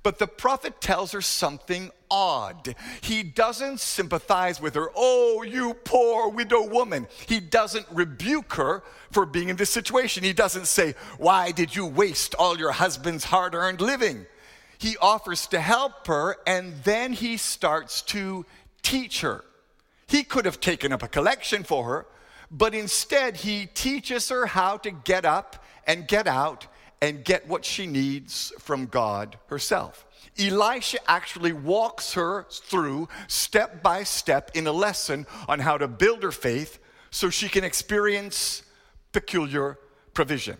But 0.02 0.18
the 0.18 0.28
prophet 0.28 0.80
tells 0.80 1.12
her 1.12 1.20
something 1.22 1.92
odd. 2.10 2.74
He 3.02 3.22
doesn't 3.22 3.82
sympathize 3.82 4.62
with 4.62 4.76
her. 4.76 4.92
Oh, 4.96 5.44
you 5.44 5.74
poor 5.74 6.30
widow 6.30 6.70
woman. 6.70 7.08
He 7.28 7.42
doesn't 7.42 7.88
rebuke 7.92 8.54
her 8.54 8.82
for 9.12 9.26
being 9.26 9.50
in 9.50 9.58
this 9.58 9.72
situation. 9.72 10.24
He 10.24 10.32
doesn't 10.32 10.68
say, 10.68 10.96
Why 11.18 11.52
did 11.52 11.76
you 11.76 11.86
waste 11.86 12.34
all 12.36 12.58
your 12.58 12.72
husband's 12.72 13.26
hard 13.26 13.56
earned 13.56 13.82
living? 13.82 14.26
He 14.78 14.98
offers 14.98 15.48
to 15.48 15.60
help 15.60 16.08
her 16.08 16.38
and 16.46 16.74
then 16.84 17.14
he 17.14 17.38
starts 17.38 18.02
to 18.04 18.46
teach 18.82 19.22
her. 19.22 19.44
He 20.08 20.24
could 20.24 20.46
have 20.46 20.60
taken 20.60 20.94
up 20.94 21.04
a 21.04 21.08
collection 21.08 21.64
for 21.64 21.84
her, 21.86 22.06
but 22.50 22.74
instead 22.74 23.38
he 23.38 23.66
teaches 23.66 24.30
her 24.30 24.46
how 24.46 24.78
to 24.78 24.92
get 24.92 25.26
up 25.26 25.64
and 25.86 26.08
get 26.08 26.28
out 26.28 26.68
and 27.02 27.24
get 27.24 27.48
what 27.48 27.66
she 27.66 27.86
needs 27.86 28.54
from 28.60 28.86
God 28.86 29.38
herself. 29.48 30.06
Elisha 30.40 31.00
actually 31.10 31.54
walks 31.54 32.14
her 32.14 32.46
through 32.50 33.08
step 33.28 33.82
by 33.82 34.04
step 34.04 34.52
in 34.54 34.68
a 34.68 34.72
lesson 34.72 35.26
on 35.48 35.60
how 35.60 35.78
to 35.78 35.88
build 35.88 36.24
her 36.24 36.32
faith 36.32 36.80
so 37.10 37.30
she 37.30 37.50
can 37.50 37.64
experience 37.64 38.64
peculiar 39.12 39.80
provision. 40.14 40.58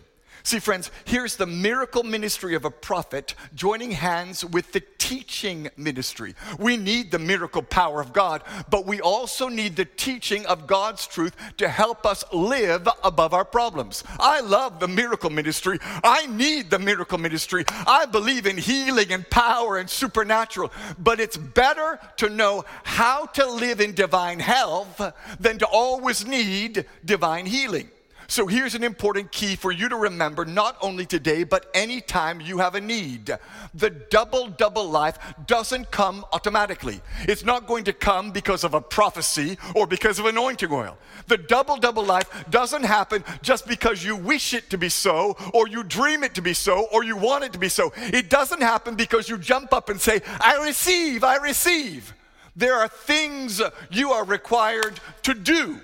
See, 0.48 0.60
friends, 0.60 0.90
here's 1.04 1.36
the 1.36 1.44
miracle 1.44 2.02
ministry 2.02 2.54
of 2.54 2.64
a 2.64 2.70
prophet 2.70 3.34
joining 3.54 3.90
hands 3.90 4.42
with 4.42 4.72
the 4.72 4.80
teaching 4.96 5.68
ministry. 5.76 6.34
We 6.58 6.78
need 6.78 7.10
the 7.10 7.18
miracle 7.18 7.60
power 7.60 8.00
of 8.00 8.14
God, 8.14 8.42
but 8.70 8.86
we 8.86 8.98
also 8.98 9.48
need 9.50 9.76
the 9.76 9.84
teaching 9.84 10.46
of 10.46 10.66
God's 10.66 11.06
truth 11.06 11.36
to 11.58 11.68
help 11.68 12.06
us 12.06 12.24
live 12.32 12.88
above 13.04 13.34
our 13.34 13.44
problems. 13.44 14.04
I 14.18 14.40
love 14.40 14.80
the 14.80 14.88
miracle 14.88 15.28
ministry. 15.28 15.80
I 15.82 16.24
need 16.28 16.70
the 16.70 16.78
miracle 16.78 17.18
ministry. 17.18 17.66
I 17.86 18.06
believe 18.06 18.46
in 18.46 18.56
healing 18.56 19.12
and 19.12 19.28
power 19.28 19.76
and 19.76 19.90
supernatural, 19.90 20.72
but 20.98 21.20
it's 21.20 21.36
better 21.36 22.00
to 22.16 22.30
know 22.30 22.64
how 22.84 23.26
to 23.26 23.44
live 23.44 23.82
in 23.82 23.92
divine 23.92 24.38
health 24.38 25.12
than 25.38 25.58
to 25.58 25.66
always 25.66 26.26
need 26.26 26.86
divine 27.04 27.44
healing. 27.44 27.90
So 28.30 28.46
here's 28.46 28.74
an 28.74 28.84
important 28.84 29.32
key 29.32 29.56
for 29.56 29.72
you 29.72 29.88
to 29.88 29.96
remember, 29.96 30.44
not 30.44 30.76
only 30.82 31.06
today, 31.06 31.44
but 31.44 31.70
anytime 31.72 32.42
you 32.42 32.58
have 32.58 32.74
a 32.74 32.80
need. 32.80 33.34
The 33.72 33.88
double, 33.88 34.48
double 34.48 34.86
life 34.86 35.18
doesn't 35.46 35.90
come 35.90 36.26
automatically. 36.30 37.00
It's 37.22 37.42
not 37.42 37.66
going 37.66 37.84
to 37.84 37.94
come 37.94 38.30
because 38.30 38.64
of 38.64 38.74
a 38.74 38.82
prophecy 38.82 39.56
or 39.74 39.86
because 39.86 40.18
of 40.18 40.26
anointing 40.26 40.70
oil. 40.70 40.98
The 41.28 41.38
double, 41.38 41.78
double 41.78 42.04
life 42.04 42.44
doesn't 42.50 42.84
happen 42.84 43.24
just 43.40 43.66
because 43.66 44.04
you 44.04 44.14
wish 44.14 44.52
it 44.52 44.68
to 44.70 44.76
be 44.76 44.90
so, 44.90 45.34
or 45.54 45.66
you 45.66 45.82
dream 45.82 46.22
it 46.22 46.34
to 46.34 46.42
be 46.42 46.52
so, 46.52 46.86
or 46.92 47.04
you 47.04 47.16
want 47.16 47.44
it 47.44 47.54
to 47.54 47.58
be 47.58 47.70
so. 47.70 47.94
It 47.96 48.28
doesn't 48.28 48.60
happen 48.60 48.94
because 48.94 49.30
you 49.30 49.38
jump 49.38 49.72
up 49.72 49.88
and 49.88 49.98
say, 49.98 50.20
I 50.38 50.62
receive, 50.66 51.24
I 51.24 51.36
receive. 51.36 52.12
There 52.54 52.74
are 52.74 52.88
things 52.88 53.62
you 53.90 54.12
are 54.12 54.24
required 54.24 55.00
to 55.22 55.32
do 55.32 55.80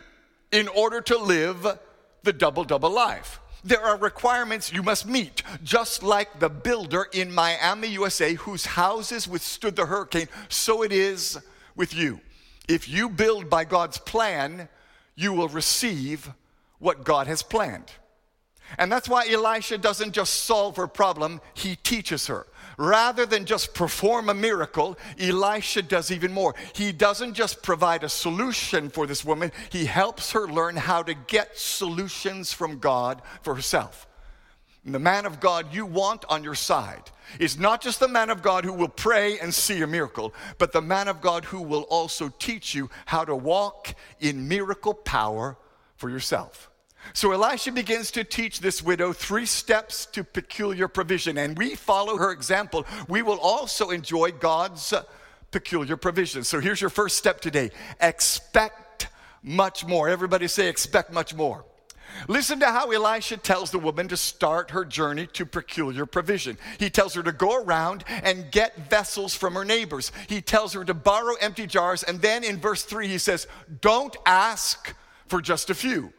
in 0.52 0.68
order 0.68 1.00
to 1.00 1.18
live 1.18 1.78
the 2.24 2.32
double 2.32 2.64
double 2.64 2.90
life. 2.90 3.40
There 3.62 3.80
are 3.80 3.96
requirements 3.96 4.72
you 4.72 4.82
must 4.82 5.06
meet, 5.06 5.42
just 5.62 6.02
like 6.02 6.38
the 6.38 6.50
builder 6.50 7.06
in 7.12 7.34
Miami, 7.34 7.88
USA, 7.88 8.34
whose 8.34 8.66
houses 8.66 9.26
withstood 9.26 9.76
the 9.76 9.86
hurricane, 9.86 10.28
so 10.50 10.82
it 10.82 10.92
is 10.92 11.38
with 11.74 11.94
you. 11.94 12.20
If 12.68 12.88
you 12.88 13.08
build 13.08 13.48
by 13.48 13.64
God's 13.64 13.96
plan, 13.96 14.68
you 15.16 15.32
will 15.32 15.48
receive 15.48 16.30
what 16.78 17.04
God 17.04 17.26
has 17.26 17.42
planned. 17.42 17.90
And 18.78 18.92
that's 18.92 19.08
why 19.08 19.28
Elisha 19.30 19.78
doesn't 19.78 20.12
just 20.12 20.44
solve 20.44 20.76
her 20.76 20.86
problem, 20.86 21.40
he 21.54 21.76
teaches 21.76 22.26
her. 22.26 22.46
Rather 22.76 23.26
than 23.26 23.44
just 23.44 23.74
perform 23.74 24.28
a 24.28 24.34
miracle, 24.34 24.98
Elisha 25.18 25.82
does 25.82 26.10
even 26.10 26.32
more. 26.32 26.54
He 26.74 26.92
doesn't 26.92 27.34
just 27.34 27.62
provide 27.62 28.04
a 28.04 28.08
solution 28.08 28.90
for 28.90 29.06
this 29.06 29.24
woman, 29.24 29.52
he 29.70 29.84
helps 29.84 30.32
her 30.32 30.46
learn 30.46 30.76
how 30.76 31.02
to 31.02 31.14
get 31.14 31.58
solutions 31.58 32.52
from 32.52 32.78
God 32.78 33.22
for 33.42 33.54
herself. 33.54 34.06
And 34.84 34.94
the 34.94 34.98
man 34.98 35.24
of 35.24 35.40
God 35.40 35.72
you 35.72 35.86
want 35.86 36.24
on 36.28 36.44
your 36.44 36.54
side 36.54 37.10
is 37.38 37.58
not 37.58 37.80
just 37.80 38.00
the 38.00 38.08
man 38.08 38.28
of 38.28 38.42
God 38.42 38.64
who 38.64 38.72
will 38.72 38.88
pray 38.88 39.38
and 39.38 39.52
see 39.52 39.80
a 39.80 39.86
miracle, 39.86 40.34
but 40.58 40.72
the 40.72 40.82
man 40.82 41.08
of 41.08 41.22
God 41.22 41.46
who 41.46 41.62
will 41.62 41.82
also 41.84 42.28
teach 42.38 42.74
you 42.74 42.90
how 43.06 43.24
to 43.24 43.34
walk 43.34 43.94
in 44.20 44.46
miracle 44.46 44.92
power 44.92 45.56
for 45.96 46.10
yourself. 46.10 46.70
So 47.12 47.32
Elisha 47.32 47.73
begins 47.73 48.11
to 48.12 48.25
teach 48.25 48.61
this 48.61 48.82
widow 48.82 49.12
three 49.12 49.46
steps 49.46 50.06
to 50.06 50.25
peculiar 50.25 50.88
provision, 50.88 51.38
and 51.38 51.56
we 51.56 51.75
follow 51.75 52.16
her 52.16 52.32
example. 52.32 52.87
We 53.08 53.23
will 53.23 53.38
also 53.38 53.90
enjoy 53.90 54.32
God's 54.32 54.92
uh, 54.92 55.04
peculiar 55.50 55.96
provision. 55.96 56.42
So 56.42 56.61
here's 56.61 56.80
your 56.80 56.90
first 56.90 57.16
step 57.16 57.40
today 57.40 57.70
expect 58.00 59.08
much 59.42 59.84
more. 59.87 60.08
Everybody 60.08 60.49
say, 60.49 60.68
expect 60.68 61.12
much 61.12 61.34
more. 61.34 61.64
Listen 62.28 62.61
to 62.61 62.66
how 62.66 62.90
Elisha 62.90 63.37
tells 63.37 63.70
the 63.70 63.78
woman 63.78 64.08
to 64.08 64.16
start 64.16 64.70
her 64.70 64.84
journey 64.84 65.26
to 65.28 65.44
peculiar 65.44 66.06
provision. 66.06 66.56
He 66.78 66.90
tells 66.90 67.14
her 67.14 67.23
to 67.23 67.32
go 67.32 67.62
around 67.62 68.04
and 68.08 68.50
get 68.50 68.88
vessels 68.88 69.34
from 69.34 69.54
her 69.54 69.64
neighbors. 69.64 70.12
He 70.28 70.40
tells 70.40 70.73
her 70.75 70.84
to 70.84 70.94
borrow 70.94 71.34
empty 71.40 71.66
jars. 71.66 72.02
And 72.02 72.20
then 72.20 72.44
in 72.44 72.58
verse 72.58 72.84
3, 72.84 73.08
he 73.08 73.18
says, 73.18 73.46
Don't 73.80 74.16
ask 74.26 74.94
for 75.26 75.40
just 75.40 75.70
a 75.70 75.75
few. 75.75 76.12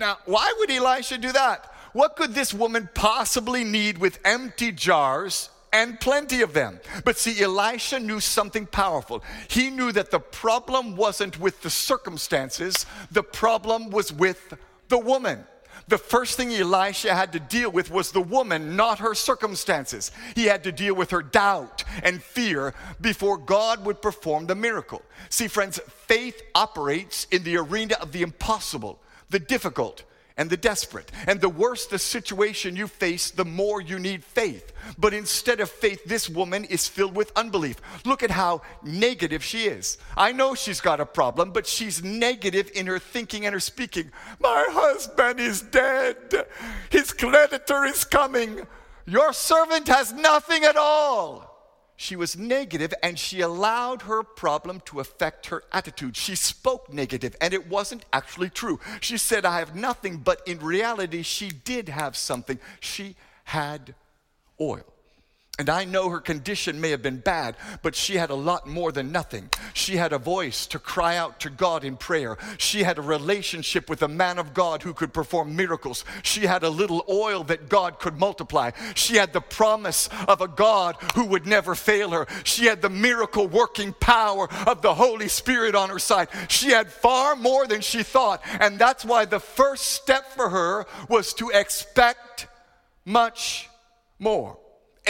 Now, 0.00 0.16
why 0.24 0.52
would 0.58 0.70
Elisha 0.70 1.18
do 1.18 1.30
that? 1.32 1.70
What 1.92 2.16
could 2.16 2.32
this 2.32 2.54
woman 2.54 2.88
possibly 2.94 3.64
need 3.64 3.98
with 3.98 4.18
empty 4.24 4.72
jars 4.72 5.50
and 5.74 6.00
plenty 6.00 6.40
of 6.40 6.54
them? 6.54 6.80
But 7.04 7.18
see, 7.18 7.42
Elisha 7.42 8.00
knew 8.00 8.18
something 8.18 8.64
powerful. 8.64 9.22
He 9.48 9.68
knew 9.68 9.92
that 9.92 10.10
the 10.10 10.18
problem 10.18 10.96
wasn't 10.96 11.38
with 11.38 11.60
the 11.60 11.68
circumstances, 11.68 12.86
the 13.12 13.22
problem 13.22 13.90
was 13.90 14.10
with 14.10 14.54
the 14.88 14.98
woman. 14.98 15.44
The 15.88 15.98
first 15.98 16.36
thing 16.36 16.54
Elisha 16.54 17.14
had 17.14 17.32
to 17.32 17.40
deal 17.40 17.70
with 17.70 17.90
was 17.90 18.12
the 18.12 18.20
woman, 18.22 18.76
not 18.76 19.00
her 19.00 19.14
circumstances. 19.14 20.12
He 20.34 20.44
had 20.44 20.64
to 20.64 20.72
deal 20.72 20.94
with 20.94 21.10
her 21.10 21.22
doubt 21.22 21.84
and 22.02 22.22
fear 22.22 22.74
before 23.00 23.36
God 23.36 23.84
would 23.84 24.00
perform 24.00 24.46
the 24.46 24.54
miracle. 24.54 25.02
See, 25.28 25.48
friends, 25.48 25.78
faith 26.06 26.40
operates 26.54 27.26
in 27.32 27.42
the 27.42 27.56
arena 27.58 27.96
of 28.00 28.12
the 28.12 28.22
impossible 28.22 29.00
the 29.30 29.38
difficult, 29.38 30.04
and 30.40 30.48
the 30.48 30.56
desperate. 30.56 31.12
And 31.26 31.38
the 31.38 31.50
worse 31.50 31.86
the 31.86 31.98
situation 31.98 32.74
you 32.74 32.86
face, 32.86 33.30
the 33.30 33.44
more 33.44 33.82
you 33.82 33.98
need 33.98 34.24
faith. 34.24 34.72
But 34.98 35.12
instead 35.12 35.60
of 35.60 35.70
faith, 35.70 36.02
this 36.06 36.30
woman 36.30 36.64
is 36.64 36.88
filled 36.88 37.14
with 37.14 37.30
unbelief. 37.36 37.76
Look 38.06 38.22
at 38.22 38.30
how 38.30 38.62
negative 38.82 39.44
she 39.44 39.64
is. 39.64 39.98
I 40.16 40.32
know 40.32 40.54
she's 40.54 40.80
got 40.80 40.98
a 40.98 41.04
problem, 41.04 41.52
but 41.52 41.66
she's 41.66 42.02
negative 42.02 42.70
in 42.74 42.86
her 42.86 42.98
thinking 42.98 43.44
and 43.44 43.52
her 43.52 43.60
speaking. 43.60 44.12
My 44.40 44.66
husband 44.70 45.40
is 45.40 45.60
dead. 45.60 46.46
His 46.88 47.12
creditor 47.12 47.84
is 47.84 48.04
coming. 48.04 48.66
Your 49.04 49.34
servant 49.34 49.88
has 49.88 50.12
nothing 50.12 50.64
at 50.64 50.76
all 50.76 51.49
she 52.00 52.16
was 52.16 52.34
negative 52.34 52.94
and 53.02 53.18
she 53.18 53.42
allowed 53.42 54.00
her 54.02 54.22
problem 54.22 54.80
to 54.86 55.00
affect 55.00 55.48
her 55.48 55.62
attitude. 55.70 56.16
She 56.16 56.34
spoke 56.34 56.90
negative 56.90 57.36
and 57.42 57.52
it 57.52 57.68
wasn't 57.68 58.06
actually 58.10 58.48
true. 58.48 58.80
She 59.02 59.18
said, 59.18 59.44
I 59.44 59.58
have 59.58 59.76
nothing, 59.76 60.16
but 60.16 60.40
in 60.46 60.60
reality, 60.60 61.20
she 61.20 61.50
did 61.50 61.90
have 61.90 62.16
something. 62.16 62.58
She 62.80 63.16
had 63.44 63.94
oil. 64.58 64.86
And 65.60 65.68
I 65.68 65.84
know 65.84 66.08
her 66.08 66.20
condition 66.20 66.80
may 66.80 66.88
have 66.88 67.02
been 67.02 67.18
bad, 67.18 67.54
but 67.82 67.94
she 67.94 68.14
had 68.14 68.30
a 68.30 68.34
lot 68.34 68.66
more 68.66 68.92
than 68.92 69.12
nothing. 69.12 69.50
She 69.74 69.98
had 69.98 70.14
a 70.14 70.18
voice 70.18 70.64
to 70.68 70.78
cry 70.78 71.18
out 71.18 71.38
to 71.40 71.50
God 71.50 71.84
in 71.84 71.98
prayer. 71.98 72.38
She 72.56 72.82
had 72.82 72.96
a 72.96 73.02
relationship 73.02 73.90
with 73.90 74.00
a 74.00 74.08
man 74.08 74.38
of 74.38 74.54
God 74.54 74.82
who 74.82 74.94
could 74.94 75.12
perform 75.12 75.54
miracles. 75.54 76.02
She 76.22 76.46
had 76.46 76.62
a 76.62 76.70
little 76.70 77.04
oil 77.10 77.44
that 77.44 77.68
God 77.68 77.98
could 77.98 78.18
multiply. 78.18 78.70
She 78.94 79.16
had 79.16 79.34
the 79.34 79.42
promise 79.42 80.08
of 80.26 80.40
a 80.40 80.48
God 80.48 80.96
who 81.14 81.26
would 81.26 81.46
never 81.46 81.74
fail 81.74 82.08
her. 82.08 82.26
She 82.42 82.64
had 82.64 82.80
the 82.80 82.88
miracle 82.88 83.46
working 83.46 83.92
power 83.92 84.48
of 84.66 84.80
the 84.80 84.94
Holy 84.94 85.28
Spirit 85.28 85.74
on 85.74 85.90
her 85.90 85.98
side. 85.98 86.28
She 86.48 86.70
had 86.70 86.90
far 86.90 87.36
more 87.36 87.66
than 87.66 87.82
she 87.82 88.02
thought. 88.02 88.40
And 88.60 88.78
that's 88.78 89.04
why 89.04 89.26
the 89.26 89.40
first 89.40 89.88
step 89.88 90.32
for 90.32 90.48
her 90.48 90.86
was 91.10 91.34
to 91.34 91.50
expect 91.50 92.46
much 93.04 93.68
more. 94.18 94.56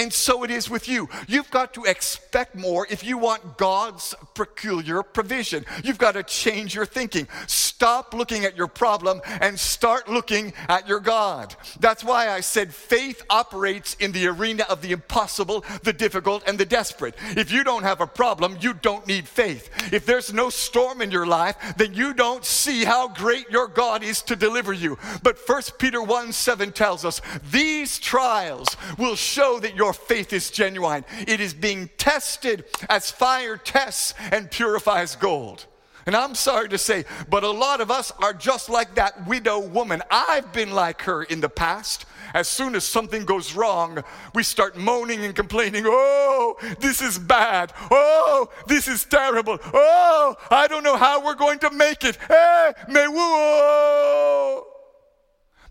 And 0.00 0.10
so 0.10 0.44
it 0.44 0.50
is 0.50 0.70
with 0.70 0.88
you. 0.88 1.10
You've 1.28 1.50
got 1.50 1.74
to 1.74 1.84
expect 1.84 2.54
more 2.54 2.86
if 2.88 3.04
you 3.04 3.18
want 3.18 3.58
God's 3.58 4.14
peculiar 4.32 5.02
provision. 5.02 5.66
You've 5.84 5.98
got 5.98 6.12
to 6.12 6.22
change 6.22 6.74
your 6.74 6.86
thinking. 6.86 7.28
Stop 7.46 8.14
looking 8.14 8.46
at 8.46 8.56
your 8.56 8.66
problem 8.66 9.20
and 9.42 9.60
start 9.60 10.08
looking 10.08 10.54
at 10.70 10.88
your 10.88 11.00
God. 11.00 11.54
That's 11.80 12.02
why 12.02 12.30
I 12.30 12.40
said 12.40 12.72
faith 12.72 13.22
operates 13.28 13.92
in 14.00 14.12
the 14.12 14.26
arena 14.28 14.64
of 14.70 14.80
the 14.80 14.92
impossible, 14.92 15.66
the 15.82 15.92
difficult, 15.92 16.48
and 16.48 16.56
the 16.56 16.64
desperate. 16.64 17.14
If 17.36 17.52
you 17.52 17.62
don't 17.62 17.82
have 17.82 18.00
a 18.00 18.06
problem, 18.06 18.56
you 18.58 18.72
don't 18.72 19.06
need 19.06 19.28
faith. 19.28 19.68
If 19.92 20.06
there's 20.06 20.32
no 20.32 20.48
storm 20.48 21.02
in 21.02 21.10
your 21.10 21.26
life, 21.26 21.74
then 21.76 21.92
you 21.92 22.14
don't 22.14 22.46
see 22.46 22.84
how 22.84 23.08
great 23.08 23.50
your 23.50 23.68
God 23.68 24.02
is 24.02 24.22
to 24.22 24.36
deliver 24.36 24.72
you. 24.72 24.96
But 25.22 25.38
1 25.46 25.62
Peter 25.78 26.02
1 26.02 26.32
7 26.32 26.72
tells 26.72 27.04
us 27.04 27.20
these 27.50 27.98
trials 27.98 28.78
will 28.96 29.16
show 29.16 29.60
that 29.60 29.76
your 29.76 29.89
your 29.90 29.94
faith 29.94 30.32
is 30.32 30.52
genuine. 30.52 31.04
It 31.26 31.40
is 31.40 31.52
being 31.52 31.90
tested 31.98 32.64
as 32.88 33.10
fire 33.10 33.56
tests 33.56 34.14
and 34.30 34.48
purifies 34.48 35.16
gold. 35.16 35.66
And 36.06 36.14
I'm 36.14 36.36
sorry 36.36 36.68
to 36.68 36.78
say, 36.78 37.06
but 37.28 37.42
a 37.42 37.50
lot 37.50 37.80
of 37.80 37.90
us 37.90 38.12
are 38.22 38.32
just 38.32 38.70
like 38.70 38.94
that 38.94 39.26
widow 39.26 39.58
woman. 39.58 40.00
I've 40.08 40.52
been 40.52 40.70
like 40.70 41.02
her 41.02 41.24
in 41.24 41.40
the 41.40 41.48
past. 41.48 42.06
As 42.34 42.46
soon 42.46 42.76
as 42.76 42.84
something 42.84 43.24
goes 43.24 43.52
wrong, 43.52 44.04
we 44.32 44.44
start 44.44 44.76
moaning 44.76 45.24
and 45.24 45.34
complaining, 45.34 45.82
oh, 45.84 46.54
this 46.78 47.02
is 47.02 47.18
bad. 47.18 47.72
Oh, 47.90 48.48
this 48.68 48.86
is 48.86 49.04
terrible. 49.04 49.58
Oh, 49.74 50.36
I 50.52 50.68
don't 50.68 50.84
know 50.84 50.96
how 50.96 51.24
we're 51.24 51.34
going 51.34 51.58
to 51.58 51.70
make 51.72 52.04
it. 52.04 52.16
Eh, 52.30 52.72
me 52.86 53.08
woo. 53.08 54.69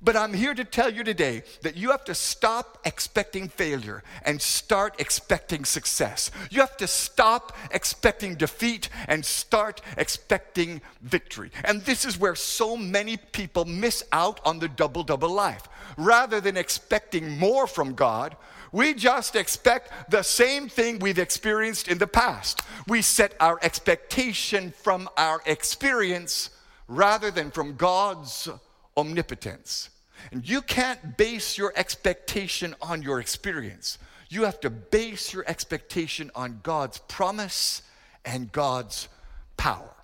But 0.02 0.16
I'm 0.16 0.34
here 0.34 0.54
to 0.54 0.64
tell 0.64 0.90
you 0.90 1.04
today 1.04 1.44
that 1.62 1.76
you 1.76 1.92
have 1.92 2.06
to 2.06 2.16
stop 2.16 2.80
expecting 2.86 3.50
failure 3.50 4.02
and 4.24 4.42
start 4.42 4.96
expecting 5.00 5.66
success. 5.66 6.32
You 6.50 6.62
have 6.62 6.78
to 6.78 6.88
stop 6.88 7.56
expecting 7.72 8.36
defeat 8.36 8.90
and 9.10 9.26
start 9.26 9.82
expecting 9.98 10.82
victory. 11.02 11.52
And 11.66 11.82
this 11.82 12.06
is 12.06 12.18
where 12.18 12.36
so 12.36 12.78
many 12.78 13.18
people 13.18 13.66
miss 13.66 14.04
out 14.14 14.40
on 14.46 14.60
the 14.60 14.70
double 14.70 15.04
double 15.04 15.30
life. 15.30 15.68
Rather 15.98 16.40
than 16.40 16.56
expecting 16.56 17.38
more 17.38 17.68
from 17.68 17.94
God, 17.94 18.38
we 18.72 18.94
just 18.94 19.36
expect 19.36 19.92
the 20.10 20.24
same 20.24 20.70
thing 20.70 21.00
we've 21.00 21.20
experienced 21.20 21.90
in 21.90 21.98
the 21.98 22.08
past. 22.08 22.62
We 22.88 23.02
set 23.02 23.34
our 23.42 23.60
expectation 23.62 24.72
from 24.72 25.10
our 25.18 25.42
experience 25.46 26.52
rather 26.88 27.32
than 27.32 27.52
from 27.52 27.76
God's 27.76 28.48
omnipotence. 29.00 29.90
And 30.32 30.48
you 30.48 30.62
can't 30.62 31.18
base 31.18 31.58
your 31.58 31.74
expectation 31.76 32.76
on 32.82 33.02
your 33.02 33.20
experience. 33.20 33.98
You 34.30 34.44
have 34.44 34.60
to 34.62 34.70
base 34.70 35.34
your 35.34 35.44
expectation 35.48 36.30
on 36.36 36.60
God's 36.62 37.00
promise 37.00 37.82
and 38.26 38.52
God's 38.52 39.08
power. 39.58 39.96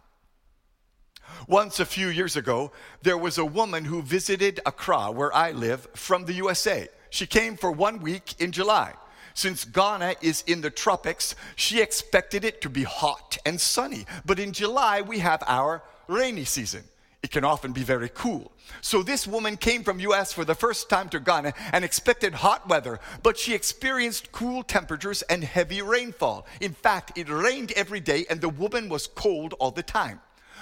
Once, 1.47 1.79
a 1.79 1.85
few 1.85 2.07
years 2.07 2.35
ago, 2.35 2.71
there 3.01 3.17
was 3.17 3.37
a 3.37 3.45
woman 3.45 3.85
who 3.85 4.01
visited 4.01 4.59
Accra, 4.65 5.11
where 5.11 5.33
I 5.33 5.51
live, 5.51 5.87
from 5.93 6.25
the 6.25 6.33
USA. 6.33 6.87
She 7.09 7.27
came 7.27 7.57
for 7.57 7.71
one 7.71 7.99
week 7.99 8.39
in 8.39 8.51
July. 8.51 8.93
Since 9.33 9.65
Ghana 9.65 10.15
is 10.21 10.43
in 10.47 10.61
the 10.61 10.69
tropics, 10.69 11.35
she 11.55 11.81
expected 11.81 12.45
it 12.45 12.61
to 12.61 12.69
be 12.69 12.83
hot 12.83 13.37
and 13.45 13.59
sunny. 13.59 14.05
But 14.25 14.39
in 14.39 14.53
July, 14.53 15.01
we 15.01 15.19
have 15.19 15.43
our 15.45 15.83
rainy 16.07 16.45
season 16.45 16.83
it 17.25 17.31
can 17.31 17.43
often 17.43 17.71
be 17.71 17.81
very 17.81 18.07
cool. 18.13 18.51
So 18.81 19.01
this 19.01 19.25
woman 19.25 19.57
came 19.57 19.83
from 19.83 19.99
US 19.99 20.31
for 20.31 20.45
the 20.45 20.53
first 20.53 20.89
time 20.91 21.09
to 21.09 21.19
Ghana 21.19 21.55
and 21.71 21.83
expected 21.83 22.35
hot 22.35 22.69
weather, 22.69 22.99
but 23.23 23.35
she 23.35 23.55
experienced 23.55 24.31
cool 24.31 24.61
temperatures 24.61 25.23
and 25.23 25.43
heavy 25.43 25.81
rainfall. 25.81 26.45
In 26.61 26.73
fact, 26.73 27.17
it 27.17 27.27
rained 27.27 27.71
every 27.71 27.99
day 27.99 28.27
and 28.29 28.41
the 28.41 28.49
woman 28.49 28.89
was 28.89 29.07
cold 29.07 29.55
all 29.57 29.71
the 29.71 29.81
time. 29.81 30.21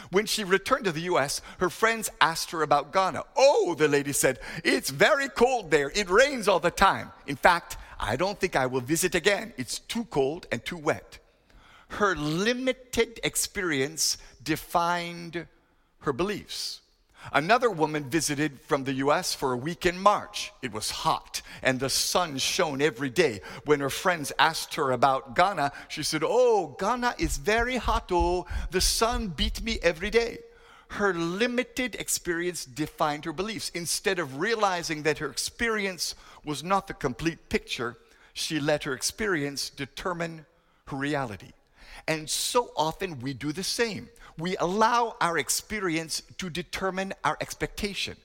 When 0.09 0.25
she 0.25 0.45
returned 0.45 0.85
to 0.85 0.93
the 0.93 1.09
US, 1.13 1.41
her 1.57 1.69
friends 1.69 2.09
asked 2.21 2.51
her 2.51 2.61
about 2.61 2.93
Ghana. 2.93 3.23
Oh, 3.35 3.75
the 3.77 3.89
lady 3.89 4.13
said, 4.13 4.39
it's 4.63 4.89
very 4.89 5.27
cold 5.27 5.69
there. 5.69 5.91
It 5.93 6.09
rains 6.09 6.47
all 6.47 6.61
the 6.61 6.71
time. 6.71 7.11
In 7.27 7.35
fact, 7.35 7.75
I 7.99 8.15
don't 8.15 8.39
think 8.39 8.55
I 8.55 8.67
will 8.67 8.79
visit 8.79 9.15
again. 9.15 9.51
It's 9.57 9.79
too 9.79 10.05
cold 10.05 10.47
and 10.49 10.63
too 10.63 10.77
wet. 10.77 11.19
Her 11.89 12.15
limited 12.15 13.19
experience 13.21 14.17
defined 14.41 15.45
her 16.03 16.13
beliefs. 16.13 16.81
Another 17.31 17.69
woman 17.69 18.09
visited 18.09 18.59
from 18.61 18.83
the 18.83 18.93
US 18.93 19.33
for 19.33 19.53
a 19.53 19.57
week 19.57 19.85
in 19.85 19.97
March. 19.97 20.51
It 20.61 20.73
was 20.73 20.91
hot 20.91 21.41
and 21.61 21.79
the 21.79 21.89
sun 21.89 22.37
shone 22.37 22.81
every 22.81 23.09
day. 23.09 23.41
When 23.65 23.79
her 23.79 23.89
friends 23.89 24.33
asked 24.37 24.75
her 24.75 24.91
about 24.91 25.35
Ghana, 25.35 25.71
she 25.87 26.03
said, 26.03 26.21
Oh, 26.25 26.75
Ghana 26.79 27.15
is 27.17 27.37
very 27.37 27.77
hot. 27.77 28.09
Oh, 28.11 28.45
the 28.71 28.81
sun 28.81 29.29
beat 29.29 29.63
me 29.63 29.79
every 29.81 30.09
day. 30.09 30.39
Her 30.89 31.13
limited 31.13 31.95
experience 31.95 32.65
defined 32.65 33.25
her 33.25 33.33
beliefs. 33.33 33.71
Instead 33.73 34.19
of 34.19 34.39
realizing 34.39 35.03
that 35.03 35.19
her 35.19 35.29
experience 35.29 36.15
was 36.43 36.63
not 36.63 36.87
the 36.87 36.93
complete 36.93 37.49
picture, 37.49 37.97
she 38.33 38.59
let 38.59 38.83
her 38.83 38.93
experience 38.93 39.69
determine 39.69 40.45
her 40.87 40.97
reality. 40.97 41.53
And 42.07 42.29
so 42.29 42.71
often 42.75 43.19
we 43.19 43.33
do 43.33 43.51
the 43.51 43.63
same 43.63 44.09
we 44.37 44.57
allow 44.57 45.15
our 45.21 45.37
experience 45.37 46.23
to 46.37 46.49
determine 46.49 47.13
our 47.23 47.37
expectation. 47.41 48.17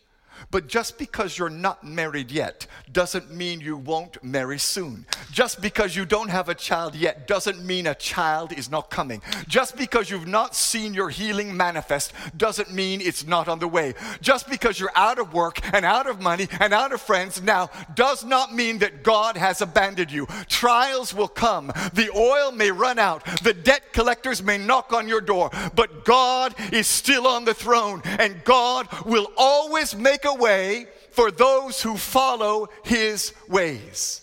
But 0.50 0.66
just 0.66 0.98
because 0.98 1.38
you're 1.38 1.50
not 1.50 1.84
married 1.84 2.30
yet 2.30 2.66
doesn't 2.92 3.30
mean 3.30 3.60
you 3.60 3.76
won't 3.76 4.22
marry 4.22 4.58
soon. 4.58 5.06
Just 5.32 5.60
because 5.60 5.94
you 5.94 6.04
don't 6.04 6.30
have 6.30 6.48
a 6.48 6.54
child 6.54 6.94
yet 6.94 7.26
doesn't 7.26 7.64
mean 7.64 7.86
a 7.86 7.94
child 7.94 8.52
is 8.52 8.70
not 8.70 8.90
coming. 8.90 9.22
Just 9.46 9.76
because 9.76 10.10
you've 10.10 10.26
not 10.26 10.54
seen 10.54 10.94
your 10.94 11.10
healing 11.10 11.56
manifest 11.56 12.12
doesn't 12.36 12.72
mean 12.72 13.00
it's 13.00 13.26
not 13.26 13.48
on 13.48 13.58
the 13.58 13.68
way. 13.68 13.94
Just 14.20 14.48
because 14.48 14.78
you're 14.80 14.92
out 14.94 15.18
of 15.18 15.32
work 15.32 15.60
and 15.74 15.84
out 15.84 16.08
of 16.08 16.20
money 16.20 16.48
and 16.60 16.72
out 16.72 16.92
of 16.92 17.00
friends 17.00 17.42
now 17.42 17.70
does 17.94 18.24
not 18.24 18.54
mean 18.54 18.78
that 18.78 19.02
God 19.02 19.36
has 19.36 19.60
abandoned 19.60 20.10
you. 20.10 20.26
Trials 20.48 21.14
will 21.14 21.28
come, 21.28 21.68
the 21.94 22.10
oil 22.16 22.52
may 22.52 22.70
run 22.70 22.98
out, 22.98 23.24
the 23.42 23.54
debt 23.54 23.92
collectors 23.92 24.42
may 24.42 24.58
knock 24.58 24.92
on 24.92 25.08
your 25.08 25.20
door, 25.20 25.50
but 25.74 26.04
God 26.04 26.54
is 26.72 26.86
still 26.86 27.26
on 27.26 27.44
the 27.44 27.54
throne 27.54 28.02
and 28.04 28.42
God 28.44 28.88
will 29.04 29.30
always 29.36 29.94
make 29.94 30.24
a 30.28 30.34
way 30.34 30.86
for 31.10 31.30
those 31.30 31.82
who 31.82 31.96
follow 31.96 32.68
his 32.84 33.34
ways. 33.48 34.22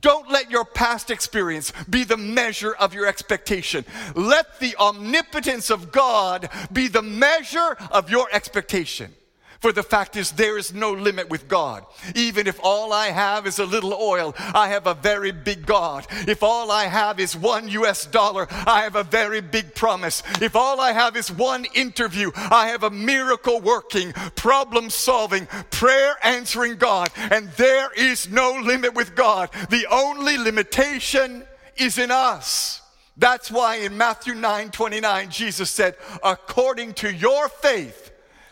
Don't 0.00 0.30
let 0.30 0.50
your 0.50 0.64
past 0.64 1.10
experience 1.10 1.72
be 1.90 2.04
the 2.04 2.16
measure 2.16 2.72
of 2.72 2.94
your 2.94 3.06
expectation. 3.06 3.84
Let 4.14 4.60
the 4.60 4.76
omnipotence 4.76 5.70
of 5.70 5.90
God 5.90 6.48
be 6.72 6.86
the 6.86 7.02
measure 7.02 7.76
of 7.90 8.10
your 8.10 8.28
expectation. 8.32 9.12
For 9.60 9.72
the 9.72 9.82
fact 9.82 10.14
is, 10.14 10.30
there 10.32 10.56
is 10.56 10.72
no 10.72 10.92
limit 10.92 11.28
with 11.30 11.48
God. 11.48 11.84
Even 12.14 12.46
if 12.46 12.60
all 12.62 12.92
I 12.92 13.06
have 13.08 13.44
is 13.44 13.58
a 13.58 13.64
little 13.64 13.92
oil, 13.92 14.34
I 14.38 14.68
have 14.68 14.86
a 14.86 14.94
very 14.94 15.32
big 15.32 15.66
God. 15.66 16.06
If 16.28 16.44
all 16.44 16.70
I 16.70 16.84
have 16.84 17.18
is 17.18 17.36
one 17.36 17.68
US 17.68 18.06
dollar, 18.06 18.46
I 18.50 18.82
have 18.82 18.94
a 18.94 19.02
very 19.02 19.40
big 19.40 19.74
promise. 19.74 20.22
If 20.40 20.54
all 20.54 20.80
I 20.80 20.92
have 20.92 21.16
is 21.16 21.32
one 21.32 21.66
interview, 21.74 22.30
I 22.36 22.68
have 22.68 22.84
a 22.84 22.90
miracle 22.90 23.60
working, 23.60 24.12
problem 24.36 24.90
solving, 24.90 25.46
prayer 25.70 26.14
answering 26.22 26.76
God. 26.76 27.10
And 27.16 27.48
there 27.56 27.90
is 27.96 28.30
no 28.30 28.60
limit 28.62 28.94
with 28.94 29.16
God. 29.16 29.50
The 29.70 29.86
only 29.90 30.38
limitation 30.38 31.42
is 31.76 31.98
in 31.98 32.12
us. 32.12 32.80
That's 33.16 33.50
why 33.50 33.76
in 33.76 33.96
Matthew 33.96 34.34
9 34.34 34.70
29, 34.70 35.30
Jesus 35.30 35.68
said, 35.68 35.96
according 36.22 36.94
to 36.94 37.12
your 37.12 37.48
faith, 37.48 38.07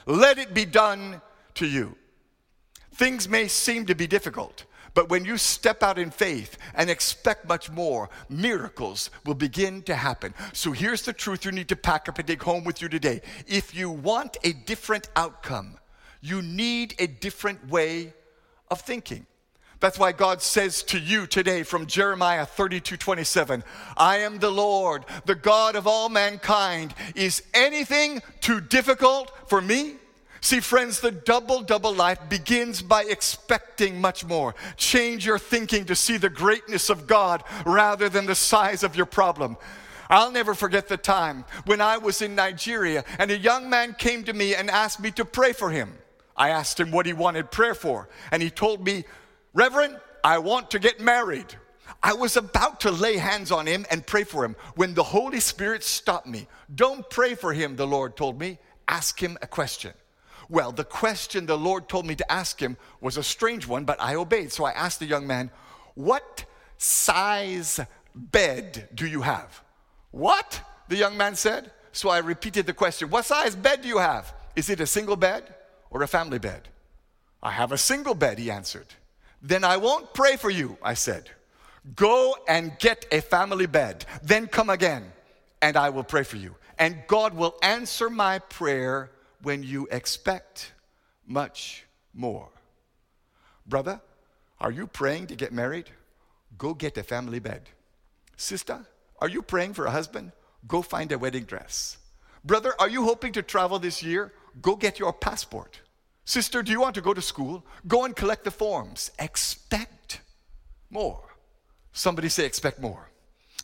let 0.06 0.38
it 0.38 0.54
be 0.54 0.64
done 0.64 1.20
to 1.54 1.66
you. 1.66 1.96
Things 2.94 3.28
may 3.28 3.48
seem 3.48 3.86
to 3.86 3.94
be 3.94 4.06
difficult, 4.06 4.64
but 4.94 5.10
when 5.10 5.24
you 5.24 5.36
step 5.36 5.82
out 5.82 5.98
in 5.98 6.10
faith 6.10 6.56
and 6.74 6.88
expect 6.88 7.46
much 7.46 7.70
more, 7.70 8.08
miracles 8.30 9.10
will 9.26 9.34
begin 9.34 9.82
to 9.82 9.94
happen. 9.94 10.32
So 10.54 10.72
here's 10.72 11.02
the 11.02 11.12
truth 11.12 11.44
you 11.44 11.52
need 11.52 11.68
to 11.68 11.76
pack 11.76 12.08
up 12.08 12.18
and 12.18 12.26
take 12.26 12.42
home 12.42 12.64
with 12.64 12.80
you 12.80 12.88
today. 12.88 13.20
If 13.46 13.74
you 13.74 13.90
want 13.90 14.38
a 14.44 14.54
different 14.54 15.10
outcome, 15.14 15.76
you 16.22 16.40
need 16.40 16.94
a 16.98 17.06
different 17.06 17.68
way 17.68 18.14
of 18.70 18.80
thinking. 18.80 19.26
That's 19.78 19.98
why 19.98 20.12
God 20.12 20.40
says 20.40 20.82
to 20.84 20.98
you 20.98 21.26
today 21.26 21.62
from 21.62 21.86
Jeremiah 21.86 22.46
32 22.46 22.96
27, 22.96 23.62
I 23.96 24.18
am 24.18 24.38
the 24.38 24.50
Lord, 24.50 25.04
the 25.26 25.34
God 25.34 25.76
of 25.76 25.86
all 25.86 26.08
mankind. 26.08 26.94
Is 27.14 27.42
anything 27.52 28.22
too 28.40 28.60
difficult 28.60 29.30
for 29.48 29.60
me? 29.60 29.96
See, 30.40 30.60
friends, 30.60 31.00
the 31.00 31.10
double, 31.10 31.60
double 31.62 31.92
life 31.92 32.20
begins 32.28 32.80
by 32.80 33.04
expecting 33.04 34.00
much 34.00 34.24
more. 34.24 34.54
Change 34.76 35.26
your 35.26 35.38
thinking 35.38 35.84
to 35.86 35.96
see 35.96 36.16
the 36.16 36.30
greatness 36.30 36.88
of 36.88 37.06
God 37.06 37.42
rather 37.64 38.08
than 38.08 38.26
the 38.26 38.34
size 38.34 38.82
of 38.82 38.96
your 38.96 39.06
problem. 39.06 39.56
I'll 40.08 40.30
never 40.30 40.54
forget 40.54 40.88
the 40.88 40.96
time 40.96 41.44
when 41.64 41.80
I 41.80 41.98
was 41.98 42.22
in 42.22 42.34
Nigeria 42.34 43.04
and 43.18 43.30
a 43.30 43.36
young 43.36 43.68
man 43.68 43.94
came 43.94 44.24
to 44.24 44.32
me 44.32 44.54
and 44.54 44.70
asked 44.70 45.00
me 45.00 45.10
to 45.12 45.24
pray 45.24 45.52
for 45.52 45.70
him. 45.70 45.94
I 46.36 46.50
asked 46.50 46.78
him 46.78 46.92
what 46.92 47.06
he 47.06 47.12
wanted 47.12 47.50
prayer 47.50 47.74
for, 47.74 48.08
and 48.30 48.42
he 48.42 48.50
told 48.50 48.84
me, 48.84 49.04
Reverend, 49.56 49.98
I 50.22 50.36
want 50.36 50.70
to 50.72 50.78
get 50.78 51.00
married. 51.00 51.46
I 52.02 52.12
was 52.12 52.36
about 52.36 52.80
to 52.80 52.90
lay 52.90 53.16
hands 53.16 53.50
on 53.50 53.66
him 53.66 53.86
and 53.90 54.06
pray 54.06 54.22
for 54.22 54.44
him 54.44 54.54
when 54.74 54.92
the 54.92 55.02
Holy 55.02 55.40
Spirit 55.40 55.82
stopped 55.82 56.26
me. 56.26 56.46
Don't 56.74 57.08
pray 57.08 57.34
for 57.34 57.54
him, 57.54 57.74
the 57.74 57.86
Lord 57.86 58.18
told 58.18 58.38
me. 58.38 58.58
Ask 58.86 59.18
him 59.18 59.38
a 59.40 59.46
question. 59.46 59.94
Well, 60.50 60.72
the 60.72 60.84
question 60.84 61.46
the 61.46 61.56
Lord 61.56 61.88
told 61.88 62.04
me 62.04 62.14
to 62.16 62.30
ask 62.30 62.60
him 62.60 62.76
was 63.00 63.16
a 63.16 63.22
strange 63.22 63.66
one, 63.66 63.86
but 63.86 63.98
I 63.98 64.16
obeyed. 64.16 64.52
So 64.52 64.64
I 64.64 64.72
asked 64.72 65.00
the 65.00 65.06
young 65.06 65.26
man, 65.26 65.50
What 65.94 66.44
size 66.76 67.80
bed 68.14 68.90
do 68.94 69.06
you 69.06 69.22
have? 69.22 69.62
What? 70.10 70.60
The 70.88 70.96
young 70.96 71.16
man 71.16 71.34
said. 71.34 71.72
So 71.92 72.10
I 72.10 72.18
repeated 72.18 72.66
the 72.66 72.74
question, 72.74 73.08
What 73.08 73.24
size 73.24 73.56
bed 73.56 73.80
do 73.80 73.88
you 73.88 73.98
have? 73.98 74.34
Is 74.54 74.68
it 74.68 74.80
a 74.80 74.86
single 74.86 75.16
bed 75.16 75.54
or 75.88 76.02
a 76.02 76.08
family 76.08 76.38
bed? 76.38 76.68
I 77.42 77.52
have 77.52 77.72
a 77.72 77.78
single 77.78 78.14
bed, 78.14 78.38
he 78.38 78.50
answered. 78.50 78.88
Then 79.46 79.62
I 79.62 79.76
won't 79.76 80.12
pray 80.12 80.37
for 80.37 80.50
you, 80.50 80.76
I 80.82 80.94
said. 80.94 81.30
Go 81.94 82.37
and 82.48 82.76
get 82.80 83.06
a 83.12 83.20
family 83.20 83.66
bed. 83.66 84.04
Then 84.20 84.48
come 84.48 84.70
again, 84.70 85.12
and 85.62 85.76
I 85.76 85.90
will 85.90 86.02
pray 86.02 86.24
for 86.24 86.37
you. 86.37 86.56
And 86.80 87.04
God 87.06 87.32
will 87.32 87.54
answer 87.62 88.11
my 88.11 88.40
prayer 88.40 89.12
when 89.42 89.62
you 89.62 89.87
expect 89.92 90.72
much 91.28 91.85
more. 92.12 92.48
Brother, 93.68 94.00
are 94.61 94.72
you 94.72 94.88
praying 94.88 95.28
to 95.28 95.37
get 95.37 95.52
married? 95.52 95.90
Go 96.59 96.74
get 96.74 96.98
a 96.98 97.04
family 97.04 97.38
bed. 97.38 97.62
Sister, 98.37 98.85
are 99.20 99.28
you 99.28 99.42
praying 99.42 99.74
for 99.74 99.87
a 99.87 99.92
husband? 99.92 100.32
Go 100.66 100.82
find 100.82 101.12
a 101.12 101.18
wedding 101.18 101.44
dress. 101.44 101.98
Brother, 102.44 102.74
are 102.80 102.88
you 102.88 103.04
hoping 103.04 103.32
to 103.35 103.42
travel 103.42 103.78
this 103.78 104.02
year? 104.02 104.32
Go 104.61 104.74
get 104.74 104.98
your 104.98 105.12
passport. 105.12 105.80
Sister, 106.26 106.60
do 106.60 106.72
you 106.72 106.80
want 106.80 106.96
to 106.96 107.00
go 107.00 107.14
to 107.14 107.22
school? 107.22 107.64
Go 107.86 108.04
and 108.04 108.14
collect 108.14 108.44
the 108.44 108.50
forms. 108.50 109.12
Expect 109.18 110.20
more. 110.90 111.22
Somebody 111.92 112.28
say, 112.28 112.44
expect 112.44 112.80
more. 112.80 113.08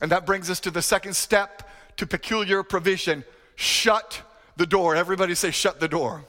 And 0.00 0.10
that 0.12 0.24
brings 0.24 0.48
us 0.48 0.60
to 0.60 0.70
the 0.70 0.80
second 0.80 1.14
step 1.14 1.68
to 1.96 2.06
peculiar 2.06 2.62
provision 2.62 3.24
shut 3.56 4.22
the 4.56 4.64
door. 4.64 4.94
Everybody 4.94 5.34
say, 5.34 5.50
shut 5.50 5.80
the 5.80 5.88
door. 5.88 6.24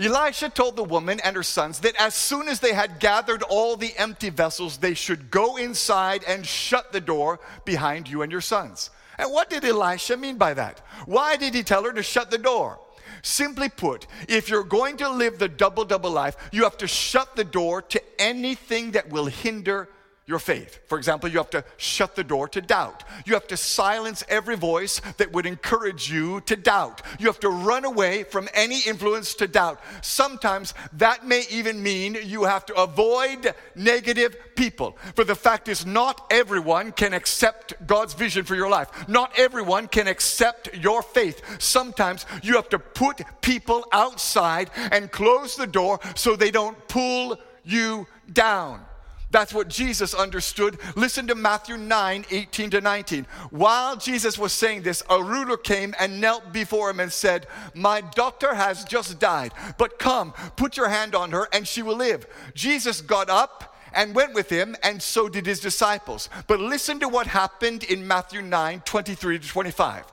Elisha 0.00 0.48
told 0.48 0.74
the 0.74 0.82
woman 0.82 1.20
and 1.20 1.36
her 1.36 1.44
sons 1.44 1.78
that 1.80 1.94
as 2.00 2.14
soon 2.14 2.48
as 2.48 2.58
they 2.58 2.74
had 2.74 2.98
gathered 2.98 3.44
all 3.44 3.76
the 3.76 3.96
empty 3.96 4.30
vessels, 4.30 4.78
they 4.78 4.94
should 4.94 5.30
go 5.30 5.56
inside 5.56 6.24
and 6.26 6.44
shut 6.44 6.92
the 6.92 7.00
door 7.00 7.38
behind 7.64 8.08
you 8.08 8.22
and 8.22 8.32
your 8.32 8.40
sons. 8.40 8.90
And 9.16 9.32
what 9.32 9.48
did 9.48 9.64
Elisha 9.64 10.16
mean 10.16 10.38
by 10.38 10.54
that? 10.54 10.80
Why 11.06 11.36
did 11.36 11.54
he 11.54 11.62
tell 11.62 11.84
her 11.84 11.92
to 11.92 12.02
shut 12.02 12.32
the 12.32 12.38
door? 12.38 12.80
Simply 13.28 13.68
put, 13.68 14.06
if 14.26 14.48
you're 14.48 14.64
going 14.64 14.96
to 14.96 15.08
live 15.10 15.38
the 15.38 15.48
double 15.50 15.84
double 15.84 16.10
life, 16.10 16.34
you 16.50 16.62
have 16.64 16.78
to 16.78 16.88
shut 16.88 17.36
the 17.36 17.44
door 17.44 17.82
to 17.82 18.02
anything 18.18 18.92
that 18.92 19.10
will 19.10 19.26
hinder 19.26 19.90
your 20.28 20.38
faith. 20.38 20.78
For 20.86 20.98
example, 20.98 21.30
you 21.30 21.38
have 21.38 21.48
to 21.50 21.64
shut 21.78 22.14
the 22.14 22.22
door 22.22 22.48
to 22.48 22.60
doubt. 22.60 23.02
You 23.24 23.32
have 23.32 23.48
to 23.48 23.56
silence 23.56 24.22
every 24.28 24.56
voice 24.56 25.00
that 25.16 25.32
would 25.32 25.46
encourage 25.46 26.12
you 26.12 26.42
to 26.42 26.54
doubt. 26.54 27.00
You 27.18 27.28
have 27.28 27.40
to 27.40 27.48
run 27.48 27.86
away 27.86 28.24
from 28.24 28.46
any 28.52 28.80
influence 28.80 29.32
to 29.36 29.48
doubt. 29.48 29.80
Sometimes 30.02 30.74
that 30.92 31.26
may 31.26 31.44
even 31.50 31.82
mean 31.82 32.18
you 32.22 32.44
have 32.44 32.66
to 32.66 32.74
avoid 32.74 33.54
negative 33.74 34.36
people. 34.54 34.98
For 35.16 35.24
the 35.24 35.34
fact 35.34 35.66
is, 35.66 35.86
not 35.86 36.26
everyone 36.30 36.92
can 36.92 37.14
accept 37.14 37.72
God's 37.86 38.12
vision 38.12 38.44
for 38.44 38.54
your 38.54 38.68
life. 38.68 39.08
Not 39.08 39.32
everyone 39.38 39.88
can 39.88 40.06
accept 40.06 40.76
your 40.76 41.00
faith. 41.00 41.40
Sometimes 41.58 42.26
you 42.42 42.56
have 42.56 42.68
to 42.68 42.78
put 42.78 43.22
people 43.40 43.86
outside 43.92 44.70
and 44.92 45.10
close 45.10 45.56
the 45.56 45.66
door 45.66 46.00
so 46.14 46.36
they 46.36 46.50
don't 46.50 46.76
pull 46.86 47.38
you 47.64 48.06
down. 48.30 48.84
That's 49.30 49.52
what 49.52 49.68
Jesus 49.68 50.14
understood. 50.14 50.78
Listen 50.96 51.26
to 51.26 51.34
Matthew 51.34 51.76
9 51.76 52.24
18 52.30 52.70
to 52.70 52.80
19. 52.80 53.26
While 53.50 53.96
Jesus 53.96 54.38
was 54.38 54.52
saying 54.52 54.82
this, 54.82 55.02
a 55.10 55.22
ruler 55.22 55.58
came 55.58 55.94
and 56.00 56.20
knelt 56.20 56.52
before 56.52 56.88
him 56.90 57.00
and 57.00 57.12
said, 57.12 57.46
My 57.74 58.00
daughter 58.00 58.54
has 58.54 58.84
just 58.84 59.18
died, 59.18 59.52
but 59.76 59.98
come, 59.98 60.32
put 60.56 60.76
your 60.76 60.88
hand 60.88 61.14
on 61.14 61.30
her, 61.32 61.46
and 61.52 61.68
she 61.68 61.82
will 61.82 61.96
live. 61.96 62.26
Jesus 62.54 63.02
got 63.02 63.28
up 63.28 63.76
and 63.92 64.14
went 64.14 64.34
with 64.34 64.48
him, 64.48 64.76
and 64.82 65.02
so 65.02 65.28
did 65.28 65.44
his 65.44 65.60
disciples. 65.60 66.30
But 66.46 66.60
listen 66.60 66.98
to 67.00 67.08
what 67.08 67.26
happened 67.26 67.84
in 67.84 68.06
Matthew 68.06 68.40
9 68.40 68.82
23 68.84 69.38
to 69.40 69.48
25. 69.48 70.04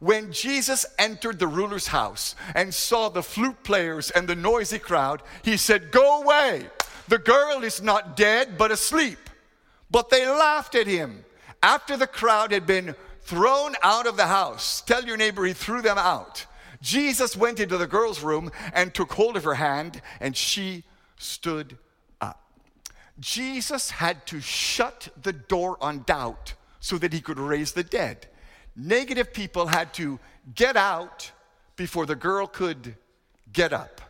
When 0.00 0.30
Jesus 0.30 0.86
entered 0.98 1.38
the 1.38 1.48
ruler's 1.48 1.88
house 1.88 2.36
and 2.54 2.72
saw 2.72 3.08
the 3.08 3.22
flute 3.22 3.64
players 3.64 4.10
and 4.10 4.28
the 4.28 4.36
noisy 4.36 4.78
crowd, 4.78 5.22
he 5.42 5.56
said, 5.56 5.90
Go 5.90 6.22
away 6.22 6.68
the 7.08 7.18
girl 7.18 7.62
is 7.64 7.82
not 7.82 8.16
dead, 8.16 8.58
but 8.58 8.70
asleep. 8.70 9.18
But 9.90 10.10
they 10.10 10.26
laughed 10.26 10.74
at 10.74 10.86
him. 10.86 11.24
After 11.62 11.96
the 11.96 12.06
crowd 12.06 12.52
had 12.52 12.66
been 12.66 12.94
thrown 13.22 13.74
out 13.82 14.06
of 14.06 14.16
the 14.16 14.26
house, 14.26 14.80
tell 14.82 15.04
your 15.04 15.16
neighbor 15.16 15.44
he 15.44 15.52
threw 15.52 15.82
them 15.82 15.98
out. 15.98 16.46
Jesus 16.80 17.36
went 17.36 17.60
into 17.60 17.76
the 17.76 17.86
girl's 17.86 18.22
room 18.22 18.50
and 18.72 18.94
took 18.94 19.12
hold 19.12 19.36
of 19.36 19.44
her 19.44 19.54
hand, 19.54 20.00
and 20.20 20.36
she 20.36 20.84
stood 21.18 21.76
up. 22.20 22.40
Jesus 23.18 23.90
had 23.90 24.26
to 24.26 24.40
shut 24.40 25.08
the 25.20 25.32
door 25.32 25.76
on 25.80 26.04
doubt 26.04 26.54
so 26.80 26.98
that 26.98 27.12
he 27.12 27.20
could 27.20 27.38
raise 27.38 27.72
the 27.72 27.82
dead. 27.82 28.28
Negative 28.76 29.32
people 29.32 29.66
had 29.66 29.92
to 29.94 30.20
get 30.54 30.76
out 30.76 31.32
before 31.74 32.06
the 32.06 32.14
girl 32.14 32.46
could 32.46 32.94
get 33.52 33.72
up. 33.72 34.00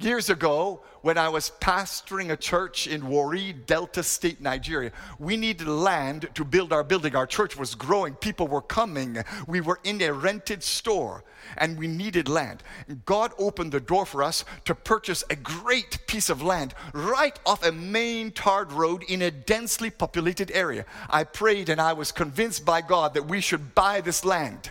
Years 0.00 0.30
ago, 0.30 0.80
when 1.02 1.18
I 1.18 1.28
was 1.28 1.52
pastoring 1.60 2.30
a 2.30 2.36
church 2.36 2.86
in 2.86 3.06
Warri, 3.06 3.52
Delta 3.52 4.02
State, 4.02 4.40
Nigeria, 4.40 4.92
we 5.18 5.36
needed 5.36 5.68
land 5.68 6.30
to 6.36 6.42
build 6.42 6.72
our 6.72 6.82
building. 6.82 7.14
Our 7.14 7.26
church 7.26 7.54
was 7.54 7.74
growing, 7.74 8.14
people 8.14 8.48
were 8.48 8.62
coming. 8.62 9.18
We 9.46 9.60
were 9.60 9.78
in 9.84 10.00
a 10.00 10.10
rented 10.14 10.62
store 10.62 11.22
and 11.58 11.78
we 11.78 11.86
needed 11.86 12.30
land. 12.30 12.62
God 13.04 13.34
opened 13.38 13.72
the 13.72 13.80
door 13.80 14.06
for 14.06 14.22
us 14.22 14.46
to 14.64 14.74
purchase 14.74 15.22
a 15.28 15.36
great 15.36 16.06
piece 16.06 16.30
of 16.30 16.40
land 16.40 16.72
right 16.94 17.38
off 17.44 17.62
a 17.62 17.70
main 17.70 18.30
tarred 18.30 18.72
road 18.72 19.02
in 19.02 19.20
a 19.20 19.30
densely 19.30 19.90
populated 19.90 20.50
area. 20.52 20.86
I 21.10 21.24
prayed 21.24 21.68
and 21.68 21.78
I 21.78 21.92
was 21.92 22.10
convinced 22.10 22.64
by 22.64 22.80
God 22.80 23.12
that 23.12 23.28
we 23.28 23.42
should 23.42 23.74
buy 23.74 24.00
this 24.00 24.24
land. 24.24 24.70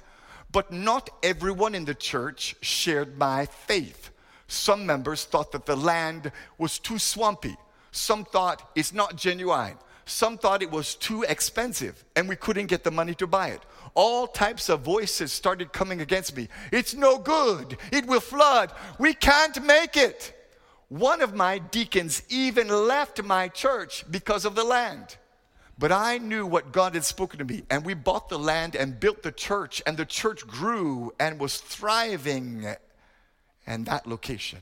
But 0.51 0.71
not 0.71 1.11
everyone 1.21 1.75
in 1.75 1.85
the 1.85 1.93
church 1.93 2.55
shared 2.61 3.19
my 3.19 3.45
faith. 3.45 4.09
Some 4.49 4.87
members 4.87 5.25
thought 5.25 5.51
that 5.51 5.67
the 5.67 5.77
land 5.77 6.31
was 6.57 6.79
too 6.79 6.97
swampy. 6.97 7.55
Some 7.91 8.25
thought 8.25 8.71
it's 8.75 8.91
not 8.91 9.15
genuine. 9.15 9.75
Some 10.05 10.39
thought 10.39 10.63
it 10.63 10.71
was 10.71 10.95
too 10.95 11.21
expensive 11.21 12.03
and 12.15 12.27
we 12.27 12.35
couldn't 12.35 12.65
get 12.65 12.83
the 12.83 12.89
money 12.89 13.13
to 13.15 13.27
buy 13.27 13.49
it. 13.49 13.61
All 13.93 14.25
types 14.25 14.67
of 14.67 14.81
voices 14.81 15.31
started 15.31 15.71
coming 15.71 16.01
against 16.01 16.35
me. 16.35 16.47
It's 16.71 16.95
no 16.95 17.19
good. 17.19 17.77
It 17.91 18.07
will 18.07 18.19
flood. 18.19 18.71
We 18.97 19.13
can't 19.13 19.63
make 19.63 19.95
it. 19.95 20.35
One 20.87 21.21
of 21.21 21.35
my 21.35 21.59
deacons 21.59 22.23
even 22.29 22.69
left 22.69 23.23
my 23.23 23.49
church 23.49 24.03
because 24.09 24.45
of 24.45 24.55
the 24.55 24.63
land. 24.63 25.17
But 25.77 25.91
I 25.91 26.17
knew 26.17 26.47
what 26.47 26.71
God 26.71 26.95
had 26.95 27.05
spoken 27.05 27.37
to 27.37 27.45
me, 27.45 27.63
and 27.69 27.85
we 27.85 27.93
bought 27.93 28.27
the 28.27 28.39
land 28.39 28.75
and 28.75 28.99
built 28.99 29.23
the 29.23 29.31
church, 29.31 29.81
and 29.85 29.95
the 29.95 30.05
church 30.05 30.45
grew 30.45 31.13
and 31.19 31.39
was 31.39 31.57
thriving 31.57 32.75
and 33.69 33.85
that 33.85 34.07
location. 34.07 34.59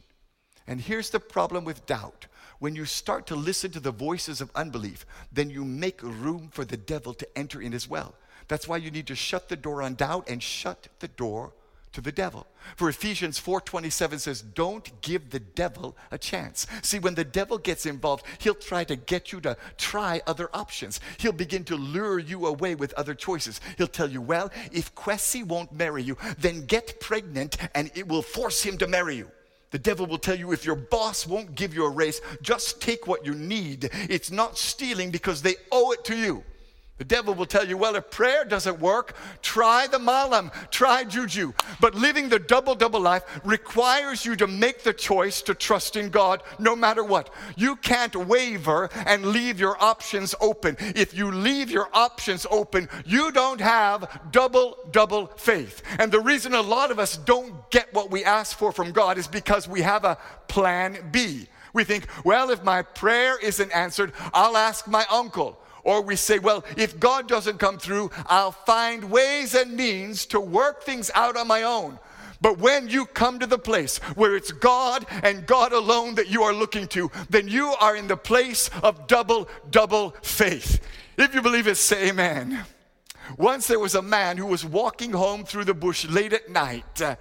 And 0.68 0.82
here's 0.82 1.10
the 1.10 1.20
problem 1.20 1.64
with 1.64 1.86
doubt. 1.88 2.28
When 2.60 2.76
you 2.76 2.86
start 2.86 3.26
to 3.28 3.36
listen 3.36 3.72
to 3.72 3.80
the 3.80 3.92
voices 3.92 4.42
of 4.42 4.52
unbelief, 4.54 5.06
then 5.32 5.50
you 5.50 5.64
make 5.64 6.04
room 6.04 6.50
for 6.52 6.66
the 6.66 6.78
devil 6.78 7.14
to 7.14 7.38
enter 7.38 7.62
in 7.62 7.74
as 7.74 7.88
well. 7.88 8.16
That's 8.50 8.68
why 8.68 8.78
you 8.78 8.92
need 8.92 9.08
to 9.08 9.16
shut 9.16 9.48
the 9.48 9.56
door 9.56 9.82
on 9.82 9.96
doubt 9.96 10.30
and 10.30 10.44
shut 10.44 10.90
the 11.00 11.08
door 11.08 11.54
to 11.98 12.02
the 12.02 12.12
devil. 12.12 12.46
For 12.76 12.90
Ephesians 12.90 13.40
4:27 13.40 14.20
says, 14.20 14.44
"Don't 14.44 15.02
give 15.02 15.32
the 15.32 15.40
devil 15.40 15.98
a 16.12 16.20
chance." 16.20 16.68
See, 16.84 17.00
when 17.00 17.16
the 17.16 17.24
devil 17.24 17.58
gets 17.58 17.88
involved, 17.88 18.24
he'll 18.38 18.54
try 18.54 18.84
to 18.84 18.96
get 18.96 19.32
you 19.32 19.42
to 19.42 19.58
try 19.80 20.22
other 20.28 20.48
options. 20.54 21.00
He'll 21.18 21.32
begin 21.32 21.64
to 21.64 21.76
lure 21.76 22.20
you 22.20 22.46
away 22.46 22.76
with 22.76 22.94
other 22.94 23.16
choices. 23.16 23.60
He'll 23.80 23.88
tell 23.88 24.12
you, 24.12 24.22
"Well, 24.22 24.52
if 24.72 24.94
Kwesi 24.94 25.44
won't 25.44 25.72
marry 25.72 26.04
you, 26.04 26.18
then 26.38 26.68
get 26.68 27.00
pregnant 27.00 27.58
and 27.74 27.90
it 27.96 28.08
will 28.08 28.22
force 28.22 28.62
him 28.62 28.78
to 28.78 28.86
marry 28.86 29.16
you." 29.16 29.32
The 29.72 29.80
devil 29.80 30.06
will 30.06 30.20
tell 30.20 30.38
you 30.38 30.52
if 30.52 30.66
your 30.66 30.76
boss 30.76 31.26
won't 31.26 31.56
give 31.56 31.74
you 31.74 31.84
a 31.84 31.90
raise, 31.90 32.22
just 32.44 32.80
take 32.80 33.08
what 33.08 33.26
you 33.26 33.34
need. 33.34 33.90
It's 34.08 34.30
not 34.30 34.60
stealing 34.60 35.10
because 35.10 35.42
they 35.42 35.56
owe 35.72 35.94
it 35.94 36.06
to 36.06 36.16
you. 36.16 36.44
The 36.98 37.06
devil 37.06 37.36
will 37.36 37.46
tell 37.46 37.68
you, 37.68 37.78
well, 37.78 37.96
if 37.96 38.10
prayer 38.10 38.44
doesn't 38.44 38.80
work, 38.80 39.16
try 39.44 39.86
the 39.86 40.00
malam, 40.00 40.52
try 40.72 41.04
juju. 41.04 41.54
But 41.80 41.94
living 41.94 42.28
the 42.28 42.40
double 42.40 42.74
double 42.74 43.00
life 43.00 43.24
requires 43.44 44.26
you 44.26 44.36
to 44.38 44.48
make 44.48 44.82
the 44.82 44.94
choice 44.94 45.44
to 45.44 45.54
trust 45.54 45.96
in 45.96 46.10
God 46.10 46.42
no 46.58 46.76
matter 46.76 47.04
what. 47.04 47.32
You 47.56 47.76
can't 47.76 48.16
waver 48.16 48.90
and 49.06 49.28
leave 49.28 49.60
your 49.60 49.82
options 49.82 50.34
open. 50.42 50.76
If 50.80 51.14
you 51.14 51.32
leave 51.32 51.70
your 51.70 51.88
options 51.94 52.48
open, 52.50 52.90
you 53.06 53.32
don't 53.32 53.62
have 53.62 54.32
double 54.32 54.78
double 54.92 55.28
faith. 55.38 55.84
And 56.00 56.12
the 56.12 56.20
reason 56.20 56.56
a 56.56 56.62
lot 56.62 56.90
of 56.90 56.98
us 56.98 57.16
don't 57.16 57.70
get 57.70 57.94
what 57.94 58.10
we 58.10 58.24
ask 58.24 58.58
for 58.58 58.72
from 58.72 58.92
God 58.92 59.20
is 59.20 59.28
because 59.28 59.68
we 59.68 59.82
have 59.82 60.04
a 60.04 60.18
plan 60.48 60.98
B. 61.12 61.48
We 61.74 61.84
think, 61.84 62.08
well, 62.24 62.50
if 62.50 62.64
my 62.64 62.82
prayer 62.82 63.38
isn't 63.38 63.72
answered, 63.72 64.14
I'll 64.34 64.58
ask 64.58 64.88
my 64.88 65.06
uncle. 65.12 65.60
Or 65.88 66.02
we 66.02 66.18
say, 66.18 66.38
well, 66.38 66.66
if 66.76 67.00
God 67.00 67.30
doesn't 67.30 67.60
come 67.60 67.78
through, 67.78 68.12
I'll 68.26 68.52
find 68.52 69.10
ways 69.10 69.56
and 69.56 69.78
means 69.78 70.26
to 70.26 70.40
work 70.42 70.84
things 70.84 71.10
out 71.16 71.38
on 71.38 71.48
my 71.48 71.64
own. 71.64 71.98
But 72.42 72.58
when 72.58 72.90
you 72.90 73.06
come 73.06 73.40
to 73.40 73.48
the 73.48 73.58
place 73.58 74.00
where 74.16 74.36
it's 74.36 74.52
God 74.52 75.06
and 75.24 75.48
God 75.48 75.72
alone 75.72 76.16
that 76.16 76.28
you 76.28 76.44
are 76.44 76.54
looking 76.54 76.88
to, 76.90 77.10
then 77.30 77.48
you 77.48 77.74
are 77.80 77.96
in 77.96 78.10
the 78.10 78.18
place 78.18 78.70
of 78.84 79.08
double, 79.08 79.48
double 79.72 80.14
faith. 80.22 80.82
If 81.18 81.34
you 81.34 81.42
believe 81.42 81.68
it, 81.68 81.76
say 81.76 82.10
amen. 82.10 82.66
Once 83.38 83.68
there 83.68 83.80
was 83.80 83.96
a 83.96 84.02
man 84.02 84.36
who 84.36 84.46
was 84.46 84.66
walking 84.66 85.14
home 85.14 85.46
through 85.46 85.64
the 85.64 85.74
bush 85.74 86.06
late 86.10 86.34
at 86.34 86.50
night. 86.50 87.02
Uh, 87.02 87.16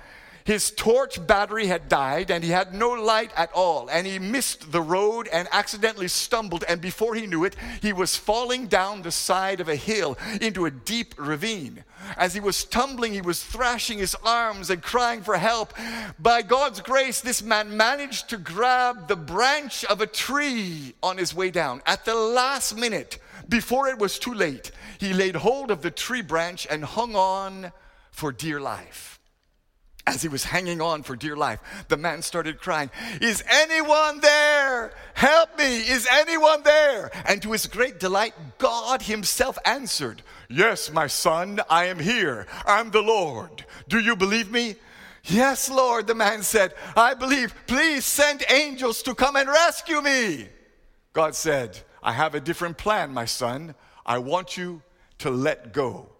His 0.47 0.71
torch 0.71 1.27
battery 1.27 1.67
had 1.67 1.89
died 1.89 2.31
and 2.31 2.45
he 2.45 2.51
had 2.51 2.73
no 2.73 2.91
light 2.91 3.33
at 3.37 3.51
all. 3.53 3.89
And 3.89 4.07
he 4.07 4.21
missed 4.21 4.71
the 4.71 4.81
road 4.81 5.29
and 5.33 5.49
accidentally 5.51 6.07
stumbled. 6.07 6.63
And 6.69 6.81
before 6.81 7.17
he 7.17 7.27
knew 7.27 7.43
it, 7.43 7.57
he 7.83 7.93
was 7.93 8.17
falling 8.17 8.69
down 8.69 9.03
the 9.03 9.11
side 9.11 9.61
of 9.61 9.69
a 9.69 9.75
hill 9.75 10.17
into 10.41 10.65
a 10.65 10.71
deep 10.71 11.17
ravine. 11.19 11.83
As 12.17 12.33
he 12.33 12.39
was 12.39 12.65
tumbling, 12.65 13.13
he 13.13 13.21
was 13.21 13.43
thrashing 13.43 13.99
his 13.99 14.15
arms 14.23 14.71
and 14.71 14.81
crying 14.81 15.21
for 15.21 15.37
help. 15.37 15.75
By 16.21 16.43
God's 16.43 16.81
grace, 16.81 17.21
this 17.21 17.43
man 17.43 17.77
managed 17.77 18.29
to 18.29 18.39
grab 18.39 19.09
the 19.09 19.17
branch 19.17 19.85
of 19.87 20.01
a 20.01 20.07
tree 20.07 20.95
on 21.03 21.19
his 21.19 21.35
way 21.35 21.51
down. 21.51 21.83
At 21.87 22.05
the 22.05 22.15
last 22.15 22.77
minute, 22.77 23.19
before 23.49 23.89
it 23.89 23.99
was 23.99 24.17
too 24.17 24.35
late, 24.35 24.71
he 25.01 25.13
laid 25.13 25.35
hold 25.35 25.73
of 25.73 25.83
the 25.83 25.91
tree 25.91 26.23
branch 26.23 26.69
and 26.71 26.85
hung 26.85 27.17
on 27.17 27.73
for 28.13 28.31
dear 28.31 28.61
life 28.61 29.16
as 30.07 30.23
he 30.23 30.29
was 30.29 30.45
hanging 30.45 30.81
on 30.81 31.03
for 31.03 31.17
dear 31.17 31.37
life, 31.37 31.61
the 31.89 31.97
man 31.97 32.23
started 32.23 32.61
crying, 32.61 32.91
Is 33.21 33.43
anyone 33.49 34.21
there? 34.21 34.93
Help 35.15 35.59
me! 35.59 35.79
Is 35.79 36.07
anyone 36.11 36.63
there? 36.63 37.11
And 37.27 37.43
to 37.43 37.53
his 37.53 37.67
great 37.67 37.99
delight, 37.99 38.35
God 38.59 39.03
himself 39.03 39.59
answered, 39.65 40.23
Yes, 40.49 40.93
my 40.93 41.09
son, 41.09 41.61
I 41.69 41.87
am 41.87 41.99
here. 41.99 42.47
I'm 42.65 42.91
the 42.91 43.03
Lord. 43.03 43.65
Do 43.89 43.99
you 43.99 44.15
believe 44.15 44.51
me? 44.51 44.77
Yes, 45.25 45.69
Lord, 45.69 46.07
the 46.07 46.15
man 46.15 46.43
said, 46.43 46.75
I 46.97 47.15
believe. 47.15 47.53
Please 47.67 48.05
send 48.05 48.45
angels 48.49 49.03
to 49.03 49.15
come 49.15 49.35
and 49.35 49.49
rescue 49.49 50.01
me. 50.01 50.49
God 51.13 51.35
said, 51.35 51.81
I 52.01 52.13
have 52.13 52.37
a 52.37 52.41
different 52.41 52.79
plan, 52.79 53.13
my 53.13 53.25
son. 53.25 53.75
I 54.05 54.19
want 54.19 54.57
you 54.57 54.83
to 55.19 55.31
let 55.31 55.73
go. 55.73 56.11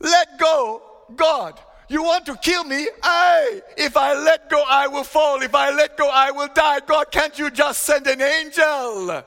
Let 0.00 0.38
go, 0.38 0.80
God. 1.14 1.60
You 1.88 2.02
want 2.02 2.26
to 2.26 2.36
kill 2.36 2.64
me? 2.64 2.88
I, 3.02 3.62
if 3.76 3.96
I 3.96 4.14
let 4.14 4.50
go, 4.50 4.62
I 4.68 4.88
will 4.88 5.04
fall. 5.04 5.40
If 5.42 5.54
I 5.54 5.70
let 5.70 5.96
go, 5.96 6.08
I 6.12 6.32
will 6.32 6.48
die. 6.48 6.80
God, 6.80 7.10
can't 7.12 7.38
you 7.38 7.50
just 7.50 7.82
send 7.82 8.06
an 8.06 8.20
angel? 8.20 9.24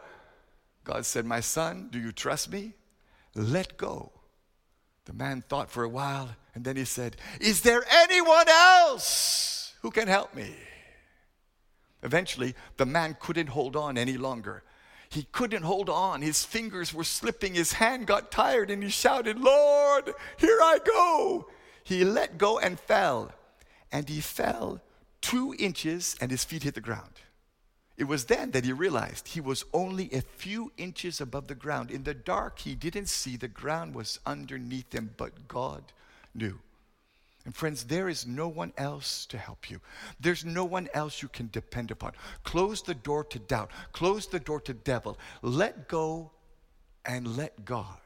God 0.83 1.05
said, 1.05 1.25
My 1.25 1.39
son, 1.39 1.87
do 1.91 1.99
you 1.99 2.11
trust 2.11 2.51
me? 2.51 2.73
Let 3.35 3.77
go. 3.77 4.11
The 5.05 5.13
man 5.13 5.43
thought 5.47 5.71
for 5.71 5.83
a 5.83 5.89
while 5.89 6.29
and 6.53 6.65
then 6.65 6.75
he 6.75 6.85
said, 6.85 7.15
Is 7.39 7.61
there 7.61 7.83
anyone 7.89 8.49
else 8.49 9.73
who 9.81 9.91
can 9.91 10.07
help 10.07 10.35
me? 10.35 10.53
Eventually, 12.03 12.55
the 12.77 12.85
man 12.85 13.15
couldn't 13.19 13.47
hold 13.47 13.75
on 13.75 13.97
any 13.97 14.17
longer. 14.17 14.63
He 15.09 15.27
couldn't 15.31 15.63
hold 15.63 15.89
on. 15.89 16.21
His 16.21 16.43
fingers 16.43 16.93
were 16.93 17.03
slipping. 17.03 17.53
His 17.53 17.73
hand 17.73 18.05
got 18.05 18.31
tired 18.31 18.69
and 18.69 18.83
he 18.83 18.89
shouted, 18.89 19.39
Lord, 19.39 20.13
here 20.37 20.59
I 20.61 20.79
go 20.85 21.47
he 21.89 22.05
let 22.05 22.37
go 22.37 22.59
and 22.59 22.79
fell. 22.79 23.31
And 23.91 24.07
he 24.07 24.21
fell 24.21 24.81
two 25.21 25.55
inches 25.57 26.15
and 26.21 26.29
his 26.29 26.43
feet 26.43 26.63
hit 26.63 26.75
the 26.75 26.81
ground. 26.81 27.13
It 27.97 28.03
was 28.05 28.25
then 28.25 28.51
that 28.51 28.63
he 28.63 28.71
realized 28.71 29.27
he 29.27 29.41
was 29.41 29.65
only 29.73 30.09
a 30.13 30.21
few 30.21 30.71
inches 30.77 31.19
above 31.19 31.47
the 31.47 31.55
ground. 31.55 31.91
In 31.91 32.03
the 32.03 32.13
dark, 32.13 32.59
he 32.59 32.75
didn't 32.75 33.09
see 33.09 33.35
the 33.35 33.47
ground 33.47 33.93
was 33.93 34.19
underneath 34.25 34.93
him, 34.93 35.13
but 35.17 35.47
God 35.47 35.83
knew. 36.33 36.59
And 37.43 37.55
friends, 37.55 37.85
there 37.85 38.07
is 38.07 38.27
no 38.27 38.47
one 38.47 38.71
else 38.77 39.25
to 39.25 39.37
help 39.37 39.69
you. 39.69 39.81
There's 40.19 40.45
no 40.45 40.63
one 40.63 40.87
else 40.93 41.21
you 41.21 41.27
can 41.27 41.49
depend 41.51 41.89
upon. 41.89 42.13
Close 42.43 42.83
the 42.83 42.93
door 42.93 43.23
to 43.25 43.39
doubt. 43.39 43.71
Close 43.91 44.27
the 44.27 44.39
door 44.39 44.61
to 44.61 44.73
devil. 44.73 45.17
Let 45.41 45.87
go 45.87 46.31
and 47.05 47.35
let 47.35 47.65
God. 47.65 47.97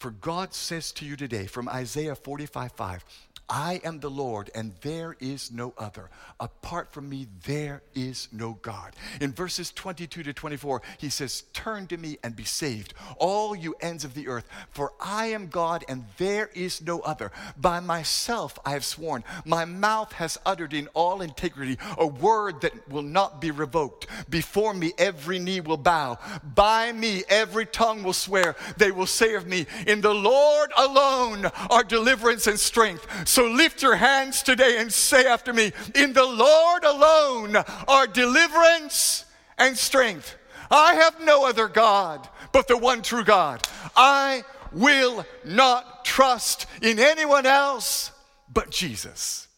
For 0.00 0.12
God 0.12 0.54
says 0.54 0.92
to 0.92 1.04
you 1.04 1.14
today 1.14 1.44
from 1.44 1.68
Isaiah 1.68 2.14
45 2.14 2.72
5, 2.72 3.04
I 3.50 3.80
am 3.82 3.98
the 3.98 4.10
Lord, 4.10 4.48
and 4.54 4.74
there 4.82 5.16
is 5.18 5.50
no 5.50 5.74
other. 5.76 6.08
Apart 6.38 6.92
from 6.92 7.08
me, 7.08 7.26
there 7.44 7.82
is 7.96 8.28
no 8.30 8.58
God. 8.62 8.94
In 9.20 9.32
verses 9.32 9.72
22 9.72 10.22
to 10.22 10.32
24, 10.32 10.80
he 10.98 11.08
says, 11.08 11.42
Turn 11.52 11.88
to 11.88 11.96
me 11.96 12.16
and 12.22 12.36
be 12.36 12.44
saved, 12.44 12.94
all 13.18 13.56
you 13.56 13.74
ends 13.80 14.04
of 14.04 14.14
the 14.14 14.28
earth, 14.28 14.48
for 14.70 14.92
I 15.00 15.26
am 15.26 15.48
God, 15.48 15.84
and 15.88 16.04
there 16.16 16.48
is 16.54 16.80
no 16.80 17.00
other. 17.00 17.32
By 17.56 17.80
myself 17.80 18.56
I 18.64 18.70
have 18.70 18.84
sworn, 18.84 19.24
my 19.44 19.64
mouth 19.64 20.12
has 20.12 20.38
uttered 20.46 20.72
in 20.72 20.86
all 20.94 21.20
integrity 21.20 21.76
a 21.98 22.06
word 22.06 22.60
that 22.60 22.88
will 22.88 23.02
not 23.02 23.40
be 23.40 23.50
revoked. 23.50 24.06
Before 24.30 24.72
me, 24.72 24.92
every 24.96 25.40
knee 25.40 25.60
will 25.60 25.76
bow. 25.76 26.18
By 26.54 26.92
me, 26.92 27.24
every 27.28 27.66
tongue 27.66 28.04
will 28.04 28.12
swear. 28.12 28.54
They 28.76 28.92
will 28.92 29.06
say 29.06 29.34
of 29.34 29.48
me, 29.48 29.66
In 29.88 30.02
the 30.02 30.14
Lord 30.14 30.70
alone 30.76 31.46
are 31.68 31.82
deliverance 31.82 32.46
and 32.46 32.60
strength. 32.60 33.28
So 33.28 33.39
so 33.40 33.46
lift 33.46 33.80
your 33.80 33.96
hands 33.96 34.42
today 34.42 34.76
and 34.76 34.92
say 34.92 35.24
after 35.24 35.54
me, 35.54 35.72
In 35.94 36.12
the 36.12 36.26
Lord 36.26 36.84
alone 36.84 37.56
are 37.88 38.06
deliverance 38.06 39.24
and 39.56 39.78
strength. 39.78 40.36
I 40.70 40.92
have 40.96 41.18
no 41.22 41.48
other 41.48 41.66
God 41.66 42.28
but 42.52 42.68
the 42.68 42.76
one 42.76 43.00
true 43.00 43.24
God. 43.24 43.66
I 43.96 44.44
will 44.72 45.24
not 45.42 46.04
trust 46.04 46.66
in 46.82 46.98
anyone 46.98 47.46
else 47.46 48.12
but 48.52 48.68
Jesus. 48.68 49.48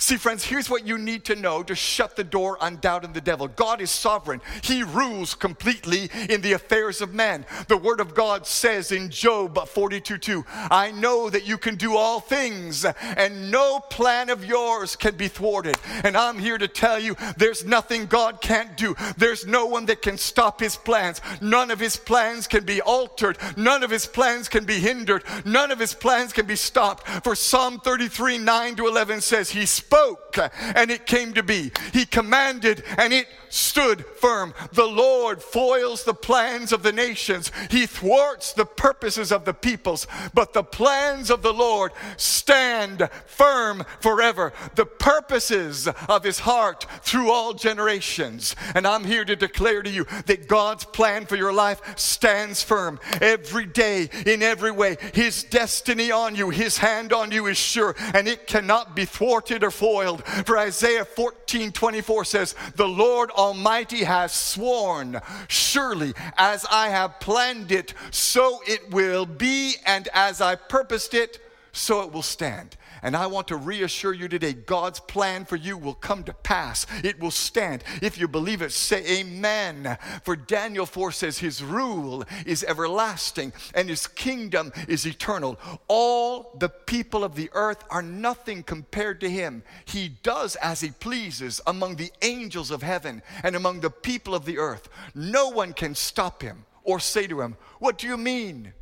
See, 0.00 0.16
friends, 0.16 0.44
here's 0.44 0.70
what 0.70 0.86
you 0.86 0.96
need 0.96 1.24
to 1.24 1.34
know 1.34 1.64
to 1.64 1.74
shut 1.74 2.14
the 2.14 2.22
door 2.22 2.56
on 2.62 2.76
doubt 2.76 3.04
and 3.04 3.12
the 3.12 3.20
devil. 3.20 3.48
God 3.48 3.80
is 3.80 3.90
sovereign. 3.90 4.40
He 4.62 4.84
rules 4.84 5.34
completely 5.34 6.08
in 6.28 6.40
the 6.40 6.52
affairs 6.52 7.00
of 7.00 7.14
men. 7.14 7.44
The 7.66 7.76
word 7.76 7.98
of 7.98 8.14
God 8.14 8.46
says 8.46 8.92
in 8.92 9.10
Job 9.10 9.58
42 9.66 10.18
2, 10.18 10.44
I 10.70 10.92
know 10.92 11.28
that 11.28 11.48
you 11.48 11.58
can 11.58 11.74
do 11.74 11.96
all 11.96 12.20
things, 12.20 12.84
and 12.84 13.50
no 13.50 13.80
plan 13.80 14.30
of 14.30 14.44
yours 14.44 14.94
can 14.94 15.16
be 15.16 15.26
thwarted. 15.26 15.76
And 16.04 16.16
I'm 16.16 16.38
here 16.38 16.58
to 16.58 16.68
tell 16.68 17.00
you 17.00 17.16
there's 17.36 17.66
nothing 17.66 18.06
God 18.06 18.40
can't 18.40 18.76
do. 18.76 18.94
There's 19.16 19.48
no 19.48 19.66
one 19.66 19.86
that 19.86 20.00
can 20.00 20.16
stop 20.16 20.60
his 20.60 20.76
plans. 20.76 21.20
None 21.40 21.72
of 21.72 21.80
his 21.80 21.96
plans 21.96 22.46
can 22.46 22.64
be 22.64 22.80
altered. 22.80 23.36
None 23.56 23.82
of 23.82 23.90
his 23.90 24.06
plans 24.06 24.48
can 24.48 24.64
be 24.64 24.78
hindered. 24.78 25.24
None 25.44 25.72
of 25.72 25.80
his 25.80 25.92
plans 25.92 26.32
can 26.32 26.46
be 26.46 26.56
stopped. 26.56 27.08
For 27.24 27.34
Psalm 27.34 27.80
33 27.80 28.38
9 28.38 28.76
to 28.76 28.86
11 28.86 29.22
says, 29.22 29.50
He 29.50 29.66
spoke 29.88 30.38
and 30.74 30.90
it 30.90 31.06
came 31.06 31.32
to 31.32 31.42
be. 31.42 31.72
He 31.94 32.04
commanded 32.04 32.84
and 32.98 33.12
it 33.12 33.26
stood 33.48 34.04
firm. 34.04 34.52
The 34.72 34.86
Lord 34.86 35.42
foils 35.42 36.04
the 36.04 36.14
plans 36.14 36.72
of 36.72 36.82
the 36.82 36.92
nations, 36.92 37.50
He 37.70 37.86
thwarts 37.86 38.52
the 38.52 38.66
purposes 38.66 39.32
of 39.32 39.44
the 39.46 39.54
peoples, 39.54 40.06
but 40.34 40.52
the 40.52 40.62
plans 40.62 41.30
of 41.30 41.40
the 41.42 41.52
Lord 41.52 41.92
stand 42.16 43.08
firm 43.26 43.84
forever. 44.00 44.52
The 44.74 44.84
purposes 44.86 45.88
of 46.08 46.24
His 46.24 46.40
heart 46.40 46.86
through 47.02 47.30
all 47.30 47.54
generations. 47.54 48.54
And 48.74 48.86
I'm 48.86 49.04
here 49.04 49.24
to 49.24 49.36
declare 49.36 49.82
to 49.82 49.90
you 49.90 50.04
that 50.26 50.48
God's 50.48 50.84
plan 50.84 51.26
for 51.26 51.36
your 51.36 51.52
life 51.52 51.80
stands 51.98 52.62
firm 52.62 53.00
every 53.20 53.66
day, 53.66 54.10
in 54.26 54.42
every 54.42 54.70
way. 54.70 54.96
His 55.14 55.44
destiny 55.44 56.10
on 56.10 56.34
you, 56.34 56.50
His 56.50 56.78
hand 56.78 57.12
on 57.12 57.30
you 57.30 57.46
is 57.46 57.56
sure, 57.56 57.94
and 58.14 58.28
it 58.28 58.46
cannot 58.46 58.94
be 58.94 59.04
thwarted 59.04 59.64
or 59.64 59.70
foiled. 59.78 60.26
For 60.44 60.58
Isaiah 60.58 61.04
14 61.04 61.72
24 61.72 62.24
says, 62.24 62.54
The 62.74 62.88
Lord 62.88 63.30
Almighty 63.30 64.04
has 64.04 64.32
sworn, 64.32 65.20
surely 65.46 66.14
as 66.36 66.66
I 66.70 66.88
have 66.88 67.20
planned 67.20 67.70
it, 67.70 67.94
so 68.10 68.60
it 68.66 68.90
will 68.90 69.24
be, 69.24 69.76
and 69.86 70.08
as 70.12 70.40
I 70.40 70.56
purposed 70.56 71.14
it, 71.14 71.38
so 71.72 72.02
it 72.02 72.12
will 72.12 72.22
stand. 72.22 72.76
And 73.02 73.16
I 73.16 73.26
want 73.26 73.48
to 73.48 73.56
reassure 73.56 74.12
you 74.12 74.28
today 74.28 74.52
God's 74.52 75.00
plan 75.00 75.44
for 75.44 75.56
you 75.56 75.76
will 75.76 75.94
come 75.94 76.24
to 76.24 76.32
pass. 76.32 76.86
It 77.04 77.20
will 77.20 77.30
stand. 77.30 77.84
If 78.02 78.18
you 78.18 78.28
believe 78.28 78.62
it, 78.62 78.72
say 78.72 79.20
amen. 79.20 79.98
For 80.24 80.36
Daniel 80.36 80.86
4 80.86 81.12
says, 81.12 81.38
His 81.38 81.62
rule 81.62 82.24
is 82.46 82.64
everlasting 82.64 83.52
and 83.74 83.88
His 83.88 84.06
kingdom 84.06 84.72
is 84.88 85.06
eternal. 85.06 85.58
All 85.88 86.56
the 86.58 86.68
people 86.68 87.24
of 87.24 87.34
the 87.34 87.50
earth 87.52 87.84
are 87.90 88.02
nothing 88.02 88.62
compared 88.62 89.20
to 89.20 89.30
Him. 89.30 89.62
He 89.84 90.08
does 90.08 90.56
as 90.56 90.80
He 90.80 90.90
pleases 90.90 91.60
among 91.66 91.96
the 91.96 92.12
angels 92.22 92.70
of 92.70 92.82
heaven 92.82 93.22
and 93.42 93.56
among 93.56 93.80
the 93.80 93.90
people 93.90 94.34
of 94.34 94.44
the 94.44 94.58
earth. 94.58 94.88
No 95.14 95.48
one 95.48 95.72
can 95.72 95.94
stop 95.94 96.42
Him 96.42 96.64
or 96.84 97.00
say 97.00 97.26
to 97.26 97.40
Him, 97.40 97.56
What 97.78 97.98
do 97.98 98.06
you 98.06 98.16
mean 98.16 98.72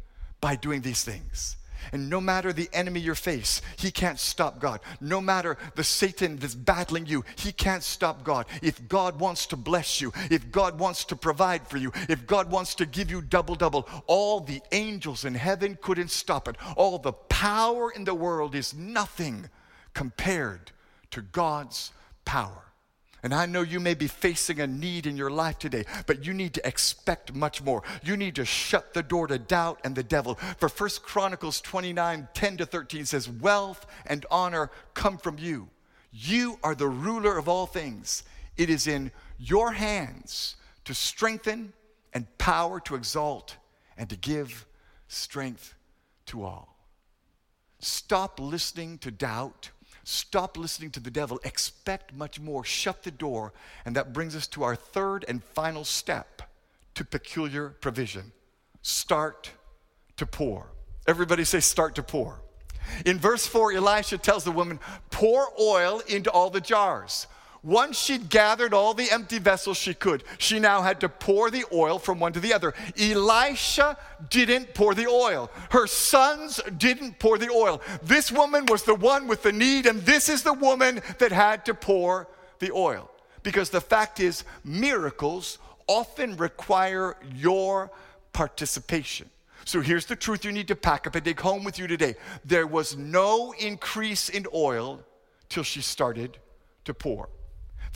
by 0.40 0.56
doing 0.56 0.80
these 0.80 1.04
things? 1.04 1.56
And 1.92 2.10
no 2.10 2.20
matter 2.20 2.52
the 2.52 2.68
enemy 2.72 3.00
you 3.00 3.14
face, 3.14 3.62
he 3.76 3.90
can't 3.90 4.18
stop 4.18 4.58
God. 4.58 4.80
No 5.00 5.20
matter 5.20 5.56
the 5.74 5.84
Satan 5.84 6.36
that's 6.36 6.54
battling 6.54 7.06
you, 7.06 7.24
he 7.36 7.52
can't 7.52 7.82
stop 7.82 8.24
God. 8.24 8.46
If 8.62 8.88
God 8.88 9.18
wants 9.18 9.46
to 9.46 9.56
bless 9.56 10.00
you, 10.00 10.12
if 10.30 10.50
God 10.50 10.78
wants 10.78 11.04
to 11.06 11.16
provide 11.16 11.66
for 11.66 11.76
you, 11.76 11.92
if 12.08 12.26
God 12.26 12.50
wants 12.50 12.74
to 12.76 12.86
give 12.86 13.10
you 13.10 13.22
double 13.22 13.54
double, 13.54 13.88
all 14.06 14.40
the 14.40 14.60
angels 14.72 15.24
in 15.24 15.34
heaven 15.34 15.78
couldn't 15.80 16.10
stop 16.10 16.48
it. 16.48 16.56
All 16.76 16.98
the 16.98 17.12
power 17.12 17.90
in 17.90 18.04
the 18.04 18.14
world 18.14 18.54
is 18.54 18.74
nothing 18.74 19.48
compared 19.94 20.72
to 21.10 21.22
God's 21.22 21.92
power. 22.24 22.65
And 23.22 23.34
I 23.34 23.46
know 23.46 23.62
you 23.62 23.80
may 23.80 23.94
be 23.94 24.06
facing 24.06 24.60
a 24.60 24.66
need 24.66 25.06
in 25.06 25.16
your 25.16 25.30
life 25.30 25.58
today, 25.58 25.84
but 26.06 26.24
you 26.24 26.32
need 26.32 26.54
to 26.54 26.66
expect 26.66 27.34
much 27.34 27.62
more. 27.62 27.82
You 28.02 28.16
need 28.16 28.36
to 28.36 28.44
shut 28.44 28.94
the 28.94 29.02
door 29.02 29.26
to 29.26 29.38
doubt 29.38 29.80
and 29.84 29.96
the 29.96 30.02
devil. 30.02 30.34
For 30.58 30.68
First 30.68 31.02
Chronicles 31.02 31.60
29 31.60 32.28
10 32.34 32.56
to 32.58 32.66
13 32.66 33.06
says, 33.06 33.28
Wealth 33.28 33.86
and 34.06 34.24
honor 34.30 34.70
come 34.94 35.18
from 35.18 35.38
you 35.38 35.68
You 36.12 36.58
are 36.62 36.74
the 36.74 36.88
ruler 36.88 37.36
of 37.36 37.48
all 37.48 37.66
things. 37.66 38.22
It 38.56 38.70
is 38.70 38.86
in 38.86 39.10
your 39.38 39.72
hands 39.72 40.56
to 40.84 40.94
strengthen 40.94 41.72
and 42.12 42.26
power 42.38 42.80
to 42.80 42.94
exalt 42.94 43.56
and 43.98 44.08
to 44.08 44.16
give 44.16 44.66
strength 45.08 45.74
to 46.26 46.44
all. 46.44 46.76
Stop 47.78 48.40
listening 48.40 48.98
to 48.98 49.10
doubt. 49.10 49.70
Stop 50.08 50.56
listening 50.56 50.92
to 50.92 51.00
the 51.00 51.10
devil. 51.10 51.40
Expect 51.42 52.14
much 52.14 52.38
more. 52.38 52.62
Shut 52.62 53.02
the 53.02 53.10
door. 53.10 53.52
And 53.84 53.96
that 53.96 54.12
brings 54.12 54.36
us 54.36 54.46
to 54.48 54.62
our 54.62 54.76
third 54.76 55.24
and 55.26 55.42
final 55.42 55.82
step 55.82 56.42
to 56.94 57.04
peculiar 57.04 57.70
provision. 57.70 58.30
Start 58.82 59.50
to 60.16 60.24
pour. 60.24 60.68
Everybody 61.08 61.42
say, 61.42 61.58
start 61.58 61.96
to 61.96 62.04
pour. 62.04 62.40
In 63.04 63.18
verse 63.18 63.48
4, 63.48 63.72
Elisha 63.72 64.16
tells 64.16 64.44
the 64.44 64.52
woman, 64.52 64.78
Pour 65.10 65.48
oil 65.60 66.00
into 66.06 66.30
all 66.30 66.50
the 66.50 66.60
jars. 66.60 67.26
Once 67.66 67.98
she'd 67.98 68.30
gathered 68.30 68.72
all 68.72 68.94
the 68.94 69.10
empty 69.10 69.40
vessels 69.40 69.76
she 69.76 69.92
could, 69.92 70.22
she 70.38 70.60
now 70.60 70.82
had 70.82 71.00
to 71.00 71.08
pour 71.08 71.50
the 71.50 71.64
oil 71.72 71.98
from 71.98 72.20
one 72.20 72.32
to 72.32 72.38
the 72.38 72.54
other. 72.54 72.72
Elisha 72.96 73.98
didn't 74.30 74.72
pour 74.72 74.94
the 74.94 75.08
oil. 75.08 75.50
Her 75.72 75.88
sons 75.88 76.60
didn't 76.78 77.18
pour 77.18 77.38
the 77.38 77.50
oil. 77.50 77.82
This 78.04 78.30
woman 78.30 78.66
was 78.66 78.84
the 78.84 78.94
one 78.94 79.26
with 79.26 79.42
the 79.42 79.50
need, 79.50 79.86
and 79.86 80.00
this 80.02 80.28
is 80.28 80.44
the 80.44 80.52
woman 80.52 81.02
that 81.18 81.32
had 81.32 81.64
to 81.64 81.74
pour 81.74 82.28
the 82.60 82.70
oil. 82.70 83.10
Because 83.42 83.70
the 83.70 83.80
fact 83.80 84.20
is, 84.20 84.44
miracles 84.62 85.58
often 85.88 86.36
require 86.36 87.16
your 87.34 87.90
participation. 88.32 89.28
So 89.64 89.80
here's 89.80 90.06
the 90.06 90.14
truth 90.14 90.44
you 90.44 90.52
need 90.52 90.68
to 90.68 90.76
pack 90.76 91.08
up 91.08 91.16
and 91.16 91.24
take 91.24 91.40
home 91.40 91.64
with 91.64 91.80
you 91.80 91.88
today. 91.88 92.14
There 92.44 92.68
was 92.68 92.96
no 92.96 93.52
increase 93.58 94.28
in 94.28 94.46
oil 94.54 95.00
till 95.48 95.64
she 95.64 95.80
started 95.80 96.38
to 96.84 96.94
pour. 96.94 97.28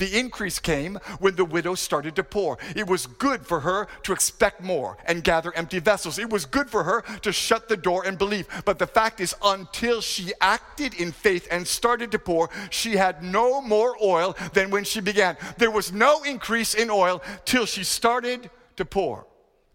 The 0.00 0.18
increase 0.18 0.58
came 0.58 0.98
when 1.18 1.36
the 1.36 1.44
widow 1.44 1.74
started 1.74 2.16
to 2.16 2.24
pour. 2.24 2.56
It 2.74 2.86
was 2.86 3.06
good 3.06 3.46
for 3.46 3.60
her 3.60 3.86
to 4.04 4.14
expect 4.14 4.62
more 4.62 4.96
and 5.04 5.22
gather 5.22 5.54
empty 5.54 5.78
vessels. 5.78 6.18
It 6.18 6.30
was 6.30 6.46
good 6.46 6.70
for 6.70 6.84
her 6.84 7.02
to 7.20 7.32
shut 7.32 7.68
the 7.68 7.76
door 7.76 8.06
and 8.06 8.16
believe. 8.16 8.48
But 8.64 8.78
the 8.78 8.86
fact 8.86 9.20
is, 9.20 9.34
until 9.44 10.00
she 10.00 10.32
acted 10.40 10.94
in 10.94 11.12
faith 11.12 11.46
and 11.50 11.68
started 11.68 12.10
to 12.12 12.18
pour, 12.18 12.48
she 12.70 12.96
had 12.96 13.22
no 13.22 13.60
more 13.60 13.94
oil 14.02 14.38
than 14.54 14.70
when 14.70 14.84
she 14.84 15.02
began. 15.02 15.36
There 15.58 15.70
was 15.70 15.92
no 15.92 16.22
increase 16.22 16.72
in 16.72 16.88
oil 16.88 17.22
till 17.44 17.66
she 17.66 17.84
started 17.84 18.48
to 18.76 18.86
pour. 18.86 19.26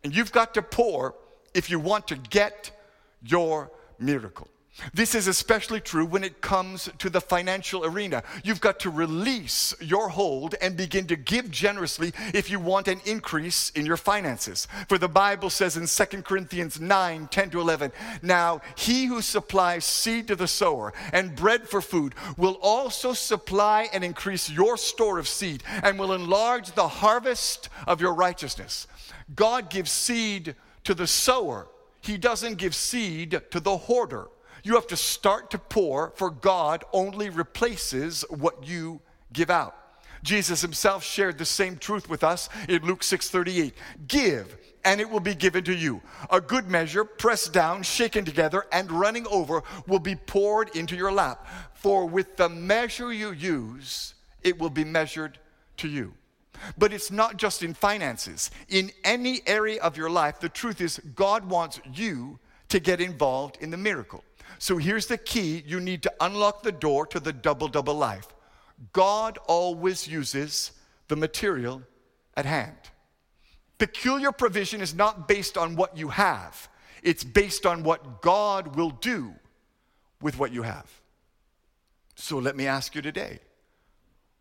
And 0.03 0.15
you've 0.15 0.31
got 0.31 0.55
to 0.55 0.63
pour 0.63 1.13
if 1.53 1.69
you 1.69 1.79
want 1.79 2.07
to 2.07 2.15
get 2.15 2.71
your 3.21 3.69
miracle. 3.99 4.47
This 4.93 5.15
is 5.15 5.27
especially 5.27 5.79
true 5.79 6.05
when 6.05 6.23
it 6.23 6.41
comes 6.41 6.89
to 6.97 7.09
the 7.09 7.21
financial 7.21 7.85
arena. 7.85 8.23
You've 8.43 8.59
got 8.59 8.79
to 8.81 8.89
release 8.89 9.73
your 9.79 10.09
hold 10.09 10.55
and 10.61 10.75
begin 10.75 11.07
to 11.07 11.15
give 11.15 11.49
generously 11.49 12.11
if 12.33 12.49
you 12.49 12.59
want 12.59 12.89
an 12.89 12.99
increase 13.05 13.69
in 13.69 13.85
your 13.85 13.95
finances. 13.95 14.67
For 14.89 14.97
the 14.97 15.07
Bible 15.07 15.49
says 15.49 15.77
in 15.77 15.87
2 15.87 16.23
Corinthians 16.23 16.79
9 16.79 17.27
10 17.27 17.49
to 17.51 17.61
11, 17.61 17.93
Now 18.21 18.61
he 18.75 19.05
who 19.05 19.21
supplies 19.21 19.85
seed 19.85 20.27
to 20.27 20.35
the 20.35 20.47
sower 20.47 20.93
and 21.13 21.35
bread 21.35 21.69
for 21.69 21.81
food 21.81 22.13
will 22.35 22.57
also 22.61 23.13
supply 23.13 23.87
and 23.93 24.03
increase 24.03 24.49
your 24.49 24.75
store 24.75 25.19
of 25.19 25.27
seed 25.27 25.63
and 25.83 25.97
will 25.97 26.11
enlarge 26.11 26.73
the 26.73 26.87
harvest 26.87 27.69
of 27.87 28.01
your 28.01 28.13
righteousness. 28.13 28.87
God 29.33 29.69
gives 29.69 29.91
seed 29.91 30.55
to 30.83 30.93
the 30.93 31.07
sower, 31.07 31.67
He 32.01 32.17
doesn't 32.17 32.57
give 32.57 32.75
seed 32.75 33.41
to 33.51 33.59
the 33.61 33.77
hoarder. 33.77 34.27
You 34.65 34.73
have 34.73 34.87
to 34.87 34.97
start 34.97 35.51
to 35.51 35.59
pour, 35.59 36.11
for 36.15 36.31
God 36.31 36.83
only 36.91 37.29
replaces 37.29 38.25
what 38.31 38.67
you 38.67 38.99
give 39.31 39.51
out. 39.51 39.77
Jesus 40.23 40.61
himself 40.61 41.03
shared 41.03 41.37
the 41.37 41.45
same 41.45 41.77
truth 41.77 42.09
with 42.09 42.23
us 42.23 42.49
in 42.67 42.83
Luke 42.83 43.03
6:38. 43.03 43.73
Give 44.07 44.57
and 44.83 44.99
it 44.99 45.09
will 45.09 45.19
be 45.19 45.35
given 45.35 45.63
to 45.65 45.75
you. 45.75 46.01
A 46.31 46.41
good 46.41 46.67
measure, 46.67 47.05
pressed 47.05 47.53
down, 47.53 47.83
shaken 47.83 48.25
together, 48.25 48.65
and 48.71 48.91
running 48.91 49.27
over, 49.27 49.63
will 49.87 49.99
be 49.99 50.15
poured 50.15 50.75
into 50.75 50.95
your 50.95 51.11
lap. 51.11 51.47
For 51.73 52.07
with 52.07 52.35
the 52.35 52.49
measure 52.49 53.13
you 53.13 53.31
use, 53.31 54.15
it 54.43 54.57
will 54.59 54.71
be 54.71 54.83
measured 54.83 55.37
to 55.77 55.87
you. 55.87 56.13
But 56.75 56.91
it's 56.91 57.11
not 57.11 57.37
just 57.37 57.61
in 57.61 57.75
finances. 57.75 58.49
In 58.69 58.91
any 59.03 59.41
area 59.45 59.81
of 59.81 59.95
your 59.95 60.09
life, 60.09 60.39
the 60.39 60.49
truth 60.49 60.81
is, 60.81 60.99
God 61.15 61.49
wants 61.49 61.79
you 61.93 62.39
to 62.69 62.79
get 62.79 63.01
involved 63.01 63.57
in 63.61 63.69
the 63.69 63.77
miracle. 63.77 64.23
So 64.59 64.77
here's 64.77 65.07
the 65.07 65.17
key 65.17 65.63
you 65.65 65.79
need 65.79 66.03
to 66.03 66.13
unlock 66.19 66.63
the 66.63 66.71
door 66.71 67.05
to 67.07 67.19
the 67.19 67.33
double 67.33 67.67
double 67.67 67.95
life. 67.95 68.27
God 68.93 69.37
always 69.47 70.07
uses 70.07 70.71
the 71.07 71.15
material 71.15 71.81
at 72.35 72.45
hand. 72.45 72.77
Peculiar 73.77 74.31
provision 74.31 74.81
is 74.81 74.93
not 74.93 75.27
based 75.27 75.57
on 75.57 75.75
what 75.75 75.97
you 75.97 76.09
have, 76.09 76.69
it's 77.03 77.23
based 77.23 77.65
on 77.65 77.83
what 77.83 78.21
God 78.21 78.75
will 78.75 78.91
do 78.91 79.33
with 80.21 80.37
what 80.37 80.51
you 80.51 80.63
have. 80.63 80.89
So 82.15 82.37
let 82.37 82.55
me 82.55 82.65
ask 82.65 82.95
you 82.95 83.01
today 83.01 83.39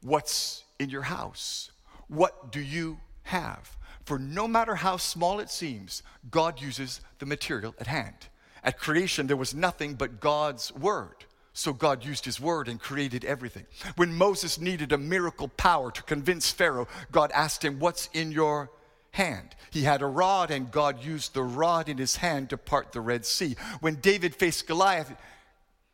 what's 0.03 0.65
in 0.79 0.91
your 0.91 1.03
house? 1.03 1.71
What 2.09 2.53
do 2.53 2.61
you 2.61 2.99
have? 3.23 3.77
For 4.05 4.19
no 4.19 4.47
matter 4.47 4.75
how 4.75 4.99
small 4.99 5.41
it 5.41 5.51
seems, 5.51 6.03
God 6.31 6.61
uses 6.61 7.01
the 7.19 7.27
material 7.27 7.75
at 7.81 7.87
hand. 7.87 8.29
At 8.65 8.79
creation, 8.79 9.27
there 9.27 9.37
was 9.37 9.55
nothing 9.55 9.95
but 9.95 10.21
God's 10.21 10.73
word. 10.75 11.25
So 11.53 11.73
God 11.73 12.05
used 12.05 12.25
his 12.25 12.41
word 12.41 12.67
and 12.67 12.81
created 12.81 13.25
everything. 13.25 13.67
When 13.95 14.13
Moses 14.13 14.59
needed 14.59 14.91
a 14.91 14.99
miracle 14.99 15.49
power 15.49 15.93
to 15.93 16.03
convince 16.03 16.51
Pharaoh, 16.51 16.89
God 17.13 17.31
asked 17.33 17.65
him, 17.65 17.79
What's 17.79 18.09
in 18.13 18.33
your 18.33 18.71
hand? 19.13 19.55
He 19.71 19.83
had 19.83 20.03
a 20.03 20.07
rod, 20.07 20.51
and 20.51 20.73
God 20.73 21.05
used 21.05 21.33
the 21.33 21.45
rod 21.45 21.89
in 21.89 21.99
his 21.99 22.17
hand 22.17 22.51
to 22.51 22.59
part 22.59 22.91
the 22.91 23.01
Red 23.01 23.25
Sea. 23.25 23.55
When 23.81 23.97
David 23.97 24.35
faced 24.35 24.67
Goliath, 24.67 25.15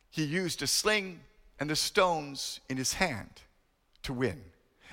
he 0.09 0.23
used 0.23 0.63
a 0.63 0.67
sling 0.67 1.19
and 1.59 1.69
the 1.69 1.75
stones 1.75 2.59
in 2.67 2.77
his 2.77 2.93
hand 2.93 3.29
to 4.03 4.13
win. 4.13 4.41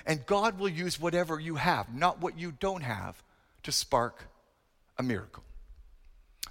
And 0.05 0.25
God 0.25 0.59
will 0.59 0.69
use 0.69 0.99
whatever 0.99 1.39
you 1.39 1.55
have, 1.55 1.95
not 1.95 2.21
what 2.21 2.37
you 2.37 2.51
don't 2.51 2.83
have, 2.83 3.23
to 3.63 3.71
spark 3.71 4.27
a 4.99 5.03
miracle. 5.03 5.43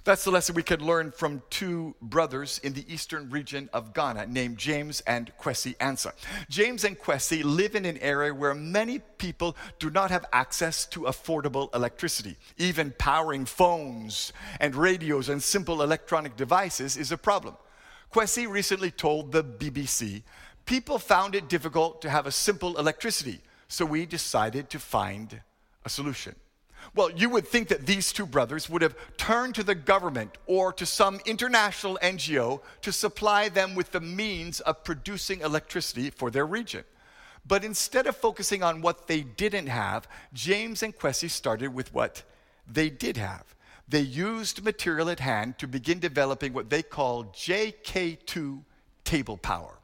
That's 0.09 0.23
the 0.23 0.31
lesson 0.31 0.55
we 0.55 0.63
can 0.63 0.83
learn 0.83 1.11
from 1.11 1.43
two 1.51 1.93
brothers 2.01 2.59
in 2.63 2.73
the 2.73 2.83
eastern 2.91 3.29
region 3.29 3.69
of 3.73 3.93
Ghana 3.93 4.25
named 4.25 4.57
James 4.57 5.01
and 5.01 5.31
Kwesi 5.39 5.77
Ansah. 5.77 6.13
James 6.49 6.83
and 6.83 6.97
Kwesi 6.97 7.43
live 7.43 7.75
in 7.75 7.85
an 7.85 7.99
area 7.99 8.33
where 8.33 8.55
many 8.55 9.01
people 9.19 9.55
do 9.77 9.91
not 9.91 10.09
have 10.09 10.25
access 10.33 10.87
to 10.87 11.01
affordable 11.01 11.73
electricity. 11.75 12.37
Even 12.57 12.91
powering 12.97 13.45
phones 13.45 14.33
and 14.59 14.75
radios 14.75 15.29
and 15.29 15.43
simple 15.43 15.83
electronic 15.83 16.35
devices 16.35 16.97
is 16.97 17.11
a 17.11 17.17
problem. 17.17 17.55
Kwesi 18.11 18.49
recently 18.49 18.89
told 18.89 19.31
the 19.31 19.43
BBC 19.43 20.23
people 20.65 20.97
found 20.97 21.35
it 21.35 21.47
difficult 21.47 22.01
to 22.01 22.09
have 22.09 22.25
a 22.25 22.31
simple 22.31 22.79
electricity 22.79 23.41
so 23.67 23.85
we 23.85 24.07
decided 24.07 24.71
to 24.71 24.79
find 24.79 25.41
a 25.85 25.89
solution. 25.89 26.35
Well, 26.95 27.11
you 27.11 27.29
would 27.29 27.47
think 27.47 27.67
that 27.69 27.85
these 27.85 28.11
two 28.11 28.25
brothers 28.25 28.69
would 28.69 28.81
have 28.81 28.95
turned 29.17 29.55
to 29.55 29.63
the 29.63 29.75
government 29.75 30.37
or 30.47 30.73
to 30.73 30.85
some 30.85 31.19
international 31.25 31.99
NGO 32.01 32.61
to 32.81 32.91
supply 32.91 33.49
them 33.49 33.75
with 33.75 33.91
the 33.91 34.01
means 34.01 34.59
of 34.61 34.83
producing 34.83 35.41
electricity 35.41 36.09
for 36.09 36.31
their 36.31 36.45
region. 36.45 36.83
But 37.45 37.63
instead 37.63 38.05
of 38.07 38.15
focusing 38.15 38.63
on 38.63 38.81
what 38.81 39.07
they 39.07 39.21
didn't 39.21 39.67
have, 39.67 40.07
James 40.33 40.83
and 40.83 40.97
Kwesi 40.97 41.29
started 41.29 41.73
with 41.73 41.93
what 41.93 42.23
they 42.67 42.89
did 42.89 43.17
have. 43.17 43.55
They 43.87 44.01
used 44.01 44.63
material 44.63 45.09
at 45.09 45.19
hand 45.19 45.57
to 45.57 45.67
begin 45.67 45.99
developing 45.99 46.53
what 46.53 46.69
they 46.69 46.83
call 46.83 47.25
JK2 47.25 48.63
table 49.03 49.37
power. 49.37 49.78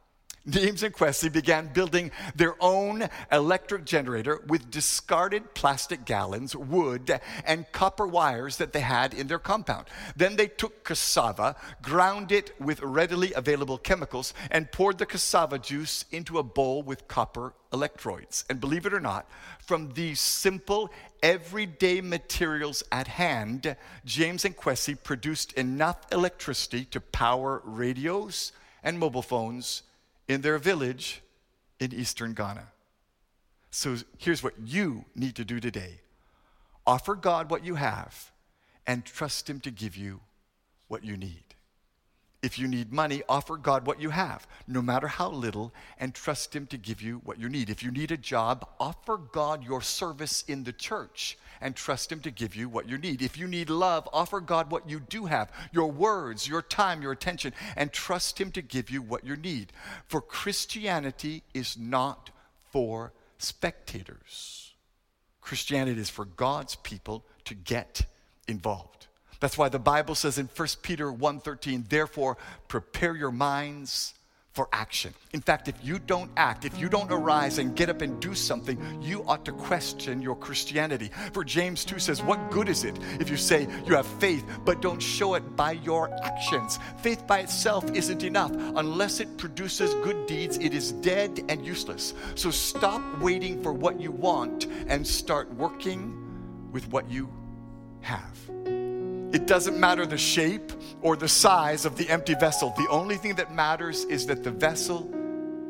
James 0.47 0.84
and 0.84 0.93
Kwesi 0.93 1.31
began 1.31 1.73
building 1.73 2.12
their 2.36 2.55
own 2.60 3.10
electric 3.31 3.84
generator 3.84 4.43
with 4.47 4.69
discarded 4.69 5.55
plastic 5.55 6.05
gallons, 6.05 6.55
wood, 6.55 7.19
and 7.45 7.71
copper 7.71 8.05
wires 8.05 8.58
that 8.58 8.71
they 8.71 8.81
had 8.81 9.15
in 9.15 9.25
their 9.25 9.39
compound. 9.39 9.88
Then 10.15 10.36
they 10.36 10.47
took 10.47 10.84
cassava, 10.84 11.55
ground 11.81 12.31
it 12.31 12.53
with 12.62 12.79
readily 12.81 13.34
available 13.34 13.79
chemicals, 13.79 14.36
and 14.51 14.71
poured 14.71 14.99
the 14.99 15.08
cassava 15.08 15.58
juice 15.58 16.05
into 16.12 16.38
a 16.38 16.43
bowl 16.43 16.84
with 16.84 17.08
copper 17.08 17.55
electrodes. 17.73 18.45
And 18.47 18.60
believe 18.60 18.86
it 18.86 18.93
or 18.93 18.99
not, 18.99 19.27
from 19.60 19.93
these 19.93 20.19
simple, 20.19 20.91
everyday 21.23 22.02
materials 22.02 22.83
at 22.91 23.08
hand, 23.08 23.75
James 24.06 24.46
and 24.46 24.56
Kwesi 24.56 24.96
produced 25.02 25.54
enough 25.54 26.06
electricity 26.12 26.85
to 26.85 27.02
power 27.02 27.63
radios 27.65 28.52
and 28.83 29.00
mobile 29.00 29.23
phones 29.23 29.81
in 30.28 30.42
their 30.42 30.58
village 30.58 31.21
in 31.80 31.94
eastern 31.94 32.34
Ghana. 32.34 32.67
So 33.71 33.98
here's 34.17 34.44
what 34.44 34.54
you 34.65 35.06
need 35.15 35.36
to 35.36 35.46
do 35.46 35.60
today 35.60 36.00
offer 36.88 37.15
God 37.15 37.50
what 37.50 37.65
you 37.65 37.76
have 37.76 38.32
and 38.86 39.04
trust 39.04 39.50
Him 39.50 39.60
to 39.62 39.71
give 39.71 39.98
you 39.98 40.21
what 40.88 41.04
you 41.04 41.17
need. 41.17 41.54
If 42.46 42.60
you 42.60 42.67
need 42.67 42.93
money, 42.93 43.23
offer 43.27 43.58
God 43.58 43.87
what 43.87 44.00
you 44.00 44.12
have, 44.12 44.46
no 44.67 44.79
matter 44.79 45.08
how 45.08 45.31
little, 45.31 45.73
and 46.00 46.13
trust 46.13 46.56
Him 46.56 46.67
to 46.67 46.77
give 46.77 47.02
you 47.02 47.19
what 47.23 47.39
you 47.39 47.50
need. 47.50 47.71
If 47.71 47.81
you 47.81 47.89
need 47.89 48.12
a 48.12 48.17
job, 48.17 48.67
offer 48.79 49.17
God 49.17 49.63
your 49.63 49.81
service 49.81 50.43
in 50.48 50.63
the 50.63 50.71
church 50.71 51.39
and 51.60 51.75
trust 51.75 52.12
Him 52.12 52.19
to 52.19 52.29
give 52.29 52.56
you 52.56 52.69
what 52.69 52.87
you 52.87 53.00
need. 53.00 53.23
If 53.23 53.35
you 53.35 53.48
need 53.48 53.71
love, 53.71 54.08
offer 54.13 54.39
God 54.41 54.69
what 54.69 54.87
you 54.87 55.00
do 55.00 55.25
have 55.25 55.52
your 55.71 55.91
words, 55.91 56.48
your 56.48 56.62
time, 56.62 57.02
your 57.02 57.13
attention, 57.13 57.52
and 57.75 57.91
trust 57.91 58.39
Him 58.39 58.52
to 58.52 58.62
give 58.62 58.91
you 58.91 59.02
what 59.02 59.25
you 59.25 59.35
need. 59.35 59.73
For 60.08 60.21
Christianity 60.21 61.41
is 61.56 61.75
not 61.75 62.29
for 62.71 63.12
spectators, 63.39 64.75
Christianity 65.41 66.00
is 66.00 66.12
for 66.12 66.25
God's 66.25 66.75
people 66.75 67.25
to 67.46 67.56
get 67.56 68.06
involved. 68.48 69.08
That's 69.40 69.58
why 69.58 69.69
the 69.69 69.79
Bible 69.79 70.15
says 70.15 70.38
in 70.38 70.48
1 70.48 70.67
Peter 70.81 71.12
1:13, 71.12 71.86
therefore 71.90 72.38
prepare 72.67 73.15
your 73.15 73.31
minds 73.31 74.13
for 74.56 74.69
action. 74.71 75.13
In 75.33 75.42
fact, 75.42 75.67
if 75.67 75.75
you 75.83 76.00
don't 76.00 76.31
act, 76.38 76.63
if 76.63 76.79
you 76.79 76.88
don't 76.88 77.12
arise 77.12 77.60
and 77.60 77.75
get 77.75 77.90
up 77.90 78.02
and 78.02 78.21
do 78.21 78.33
something, 78.33 78.79
you 79.02 79.21
ought 79.27 79.44
to 79.46 79.52
question 79.52 80.21
your 80.21 80.36
Christianity. 80.36 81.12
For 81.33 81.44
James 81.44 81.83
2 81.83 82.00
says, 82.00 82.23
What 82.23 82.52
good 82.52 82.69
is 82.69 82.86
it 82.86 82.98
if 83.19 83.29
you 83.29 83.36
say 83.36 83.67
you 83.86 83.96
have 83.96 84.08
faith 84.08 84.46
but 84.63 84.81
don't 84.81 85.02
show 85.02 85.33
it 85.33 85.58
by 85.58 85.73
your 85.73 86.10
actions? 86.23 86.79
Faith 87.00 87.27
by 87.27 87.40
itself 87.40 87.83
isn't 87.92 88.23
enough. 88.23 88.54
Unless 88.54 89.19
it 89.19 89.38
produces 89.38 89.94
good 89.96 90.25
deeds, 90.25 90.58
it 90.60 90.73
is 90.73 90.94
dead 90.94 91.44
and 91.50 91.65
useless. 91.65 92.13
So 92.36 92.50
stop 92.50 93.02
waiting 93.19 93.62
for 93.62 93.73
what 93.73 94.00
you 94.00 94.12
want 94.12 94.67
and 94.88 95.06
start 95.06 95.54
working 95.56 96.71
with 96.71 96.88
what 96.94 97.12
you 97.12 97.29
have. 98.00 98.54
It 99.36 99.48
doesn't 99.48 99.77
matter 99.77 100.06
the 100.06 100.17
shape 100.17 100.71
or 101.02 101.17
the 101.17 101.27
size 101.27 101.83
of 101.83 101.98
the 101.98 102.10
empty 102.10 102.36
vessel. 102.36 102.73
The 102.77 102.88
only 102.90 103.17
thing 103.17 103.36
that 103.36 103.54
matters 103.54 104.06
is 104.06 104.25
that 104.27 104.46
the 104.46 104.52
vessel 104.52 105.13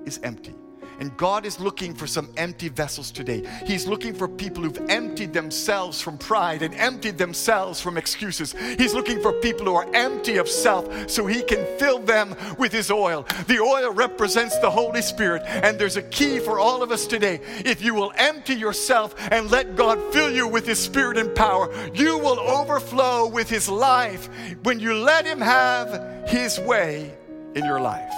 is 0.05 0.19
empty. 0.21 0.53
And 0.99 1.15
God 1.17 1.45
is 1.45 1.59
looking 1.59 1.93
for 1.93 2.07
some 2.07 2.29
empty 2.37 2.69
vessels 2.69 3.11
today. 3.11 3.43
He's 3.65 3.85
looking 3.85 4.13
for 4.13 4.27
people 4.27 4.63
who've 4.63 4.89
emptied 4.89 5.33
themselves 5.33 6.01
from 6.01 6.17
pride 6.17 6.61
and 6.61 6.73
emptied 6.75 7.17
themselves 7.17 7.81
from 7.81 7.97
excuses. 7.97 8.53
He's 8.77 8.93
looking 8.93 9.21
for 9.21 9.33
people 9.33 9.65
who 9.65 9.75
are 9.75 9.87
empty 9.93 10.37
of 10.37 10.47
self 10.47 11.09
so 11.09 11.25
He 11.25 11.41
can 11.41 11.65
fill 11.77 11.99
them 11.99 12.35
with 12.57 12.71
His 12.71 12.91
oil. 12.91 13.25
The 13.47 13.59
oil 13.59 13.91
represents 13.91 14.57
the 14.59 14.69
Holy 14.69 15.01
Spirit, 15.01 15.43
and 15.45 15.77
there's 15.77 15.97
a 15.97 16.03
key 16.03 16.39
for 16.39 16.59
all 16.59 16.81
of 16.81 16.91
us 16.91 17.07
today. 17.07 17.41
If 17.59 17.81
you 17.81 17.93
will 17.93 18.13
empty 18.15 18.53
yourself 18.53 19.15
and 19.31 19.51
let 19.51 19.75
God 19.75 19.99
fill 20.13 20.31
you 20.31 20.47
with 20.47 20.65
His 20.65 20.79
Spirit 20.79 21.17
and 21.17 21.33
power, 21.35 21.73
you 21.93 22.17
will 22.17 22.39
overflow 22.39 23.27
with 23.27 23.49
His 23.49 23.67
life 23.69 24.29
when 24.63 24.79
you 24.79 24.93
let 24.93 25.25
Him 25.25 25.41
have 25.41 26.27
His 26.27 26.59
way 26.59 27.13
in 27.55 27.65
your 27.65 27.79
life. 27.79 28.13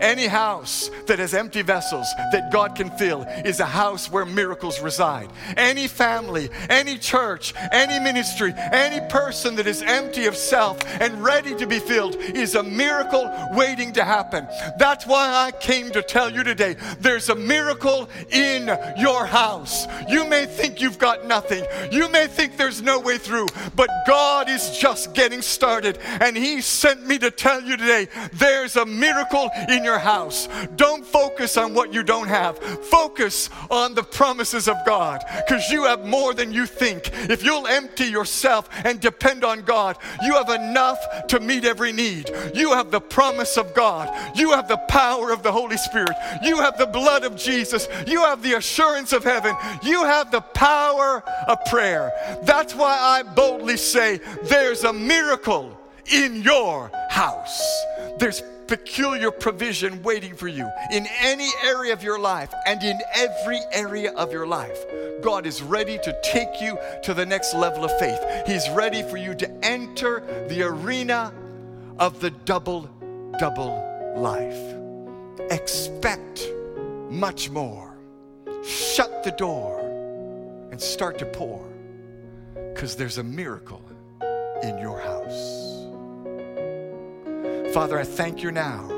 Any 0.00 0.26
house 0.26 0.90
that 1.06 1.18
has 1.18 1.34
empty 1.34 1.62
vessels 1.62 2.08
that 2.32 2.50
God 2.50 2.74
can 2.74 2.90
fill 2.90 3.22
is 3.44 3.60
a 3.60 3.66
house 3.66 4.10
where 4.10 4.24
miracles 4.24 4.80
reside. 4.80 5.30
Any 5.56 5.86
family, 5.86 6.48
any 6.68 6.96
church, 6.96 7.52
any 7.70 8.02
ministry, 8.02 8.54
any 8.56 9.06
person 9.10 9.56
that 9.56 9.66
is 9.66 9.82
empty 9.82 10.26
of 10.26 10.36
self 10.36 10.78
and 11.00 11.22
ready 11.22 11.54
to 11.56 11.66
be 11.66 11.78
filled 11.78 12.16
is 12.16 12.54
a 12.54 12.62
miracle 12.62 13.30
waiting 13.52 13.92
to 13.92 14.04
happen. 14.04 14.46
That's 14.78 15.06
why 15.06 15.46
I 15.46 15.52
came 15.52 15.90
to 15.92 16.02
tell 16.02 16.32
you 16.32 16.42
today 16.44 16.76
there's 17.00 17.28
a 17.28 17.34
miracle 17.34 18.08
in 18.30 18.66
your 18.96 19.26
house. 19.26 19.86
You 20.08 20.26
may 20.26 20.46
think 20.46 20.80
you've 20.80 20.98
got 20.98 21.26
nothing, 21.26 21.64
you 21.92 22.08
may 22.08 22.26
think 22.26 22.56
there's 22.56 22.80
no 22.80 23.00
way 23.00 23.18
through, 23.18 23.48
but 23.76 23.90
God 24.06 24.48
is 24.48 24.78
just 24.78 25.14
getting 25.14 25.42
started. 25.42 25.98
And 26.20 26.36
He 26.36 26.60
sent 26.60 27.06
me 27.06 27.18
to 27.18 27.30
tell 27.30 27.62
you 27.62 27.76
today 27.76 28.08
there's 28.32 28.76
a 28.76 28.86
miracle 28.86 29.50
in 29.68 29.84
your 29.84 29.89
your 29.90 29.98
house. 29.98 30.48
Don't 30.76 31.04
focus 31.04 31.56
on 31.56 31.74
what 31.74 31.92
you 31.92 32.02
don't 32.02 32.28
have. 32.28 32.58
Focus 32.58 33.50
on 33.70 33.94
the 33.94 34.02
promises 34.02 34.68
of 34.68 34.76
God 34.86 35.24
because 35.36 35.68
you 35.70 35.84
have 35.84 36.06
more 36.06 36.32
than 36.32 36.52
you 36.52 36.64
think. 36.64 37.10
If 37.28 37.42
you'll 37.42 37.66
empty 37.66 38.04
yourself 38.04 38.68
and 38.84 39.00
depend 39.00 39.42
on 39.42 39.62
God, 39.62 39.98
you 40.22 40.34
have 40.34 40.48
enough 40.48 41.00
to 41.28 41.40
meet 41.40 41.64
every 41.64 41.92
need. 41.92 42.30
You 42.54 42.72
have 42.72 42.90
the 42.90 43.00
promise 43.00 43.56
of 43.56 43.74
God. 43.74 44.08
You 44.36 44.52
have 44.52 44.68
the 44.68 44.76
power 44.88 45.32
of 45.32 45.42
the 45.42 45.52
Holy 45.52 45.76
Spirit. 45.76 46.14
You 46.42 46.58
have 46.58 46.78
the 46.78 46.86
blood 46.86 47.24
of 47.24 47.36
Jesus. 47.36 47.88
You 48.06 48.20
have 48.20 48.42
the 48.42 48.54
assurance 48.54 49.12
of 49.12 49.24
heaven. 49.24 49.56
You 49.82 50.04
have 50.04 50.30
the 50.30 50.40
power 50.40 51.22
of 51.48 51.64
prayer. 51.66 52.12
That's 52.44 52.74
why 52.74 52.96
I 52.96 53.22
boldly 53.24 53.76
say 53.76 54.20
there's 54.44 54.84
a 54.84 54.92
miracle 54.92 55.76
in 56.12 56.42
your 56.42 56.90
house. 57.08 57.60
There's 58.18 58.42
peculiar 58.70 59.32
provision 59.32 60.00
waiting 60.04 60.36
for 60.36 60.46
you 60.46 60.70
in 60.92 61.04
any 61.18 61.50
area 61.64 61.92
of 61.92 62.04
your 62.04 62.20
life 62.20 62.54
and 62.68 62.80
in 62.84 62.96
every 63.16 63.58
area 63.72 64.12
of 64.12 64.32
your 64.32 64.46
life. 64.46 64.84
God 65.22 65.44
is 65.44 65.60
ready 65.60 65.98
to 65.98 66.16
take 66.22 66.60
you 66.60 66.78
to 67.02 67.12
the 67.12 67.26
next 67.26 67.52
level 67.52 67.84
of 67.84 67.90
faith. 67.98 68.20
He's 68.46 68.70
ready 68.70 69.02
for 69.02 69.16
you 69.16 69.34
to 69.34 69.50
enter 69.64 70.22
the 70.48 70.62
arena 70.62 71.34
of 71.98 72.20
the 72.20 72.30
double, 72.30 72.88
double 73.40 74.14
life. 74.16 75.50
Expect 75.50 76.48
much 77.10 77.50
more. 77.50 77.98
Shut 78.64 79.24
the 79.24 79.32
door 79.32 79.80
and 80.70 80.80
start 80.80 81.18
to 81.18 81.26
pour 81.26 81.66
because 82.72 82.94
there's 82.94 83.18
a 83.18 83.24
miracle 83.24 83.82
in 84.62 84.78
your 84.78 85.00
house. 85.00 85.79
Father, 87.72 88.00
I 88.00 88.02
thank 88.02 88.42
you 88.42 88.50
now 88.50 88.88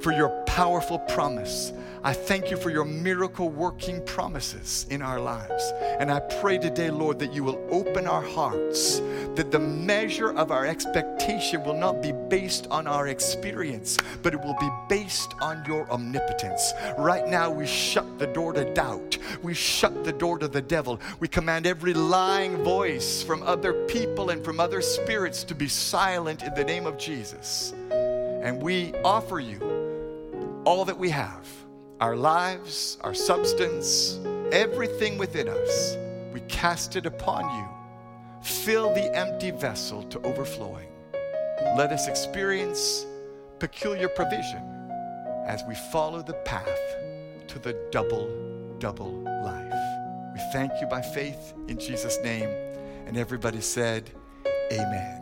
for 0.00 0.12
your 0.12 0.28
powerful 0.46 1.00
promise. 1.00 1.72
I 2.04 2.12
thank 2.12 2.52
you 2.52 2.56
for 2.56 2.70
your 2.70 2.84
miracle 2.84 3.48
working 3.48 4.04
promises 4.04 4.86
in 4.90 5.02
our 5.02 5.18
lives. 5.18 5.72
And 5.98 6.08
I 6.08 6.20
pray 6.20 6.58
today, 6.58 6.88
Lord, 6.90 7.18
that 7.18 7.32
you 7.32 7.42
will 7.42 7.60
open 7.68 8.06
our 8.06 8.22
hearts, 8.22 9.00
that 9.34 9.50
the 9.50 9.58
measure 9.58 10.32
of 10.34 10.52
our 10.52 10.64
expectation 10.66 11.64
will 11.64 11.76
not 11.76 12.00
be 12.00 12.12
based 12.12 12.68
on 12.70 12.86
our 12.86 13.08
experience, 13.08 13.98
but 14.22 14.34
it 14.34 14.40
will 14.40 14.56
be 14.60 14.70
based 14.88 15.34
on 15.40 15.64
your 15.66 15.90
omnipotence. 15.90 16.72
Right 16.98 17.26
now, 17.26 17.50
we 17.50 17.66
shut 17.66 18.20
the 18.20 18.28
door 18.28 18.52
to 18.52 18.72
doubt, 18.72 19.18
we 19.42 19.52
shut 19.52 20.04
the 20.04 20.12
door 20.12 20.38
to 20.38 20.46
the 20.46 20.62
devil. 20.62 21.00
We 21.18 21.26
command 21.26 21.66
every 21.66 21.94
lying 21.94 22.62
voice 22.62 23.20
from 23.20 23.42
other 23.42 23.72
people 23.86 24.30
and 24.30 24.44
from 24.44 24.60
other 24.60 24.80
spirits 24.80 25.42
to 25.44 25.56
be 25.56 25.66
silent 25.66 26.44
in 26.44 26.54
the 26.54 26.64
name 26.64 26.86
of 26.86 26.98
Jesus. 26.98 27.74
And 28.42 28.60
we 28.60 28.92
offer 29.04 29.38
you 29.38 30.62
all 30.64 30.84
that 30.84 30.98
we 30.98 31.10
have 31.10 31.48
our 32.00 32.16
lives, 32.16 32.98
our 33.02 33.14
substance, 33.14 34.18
everything 34.50 35.16
within 35.16 35.48
us. 35.48 35.96
We 36.32 36.40
cast 36.42 36.96
it 36.96 37.06
upon 37.06 37.44
you. 37.56 37.68
Fill 38.42 38.92
the 38.92 39.16
empty 39.16 39.52
vessel 39.52 40.02
to 40.04 40.20
overflowing. 40.22 40.88
Let 41.76 41.92
us 41.92 42.08
experience 42.08 43.06
peculiar 43.60 44.08
provision 44.08 44.62
as 45.46 45.62
we 45.68 45.76
follow 45.92 46.22
the 46.22 46.34
path 46.44 46.80
to 47.46 47.60
the 47.60 47.74
double, 47.92 48.28
double 48.80 49.12
life. 49.44 50.34
We 50.34 50.40
thank 50.52 50.72
you 50.80 50.88
by 50.88 51.02
faith 51.02 51.54
in 51.68 51.78
Jesus' 51.78 52.18
name. 52.24 52.48
And 53.06 53.16
everybody 53.16 53.60
said, 53.60 54.10
Amen. 54.72 55.21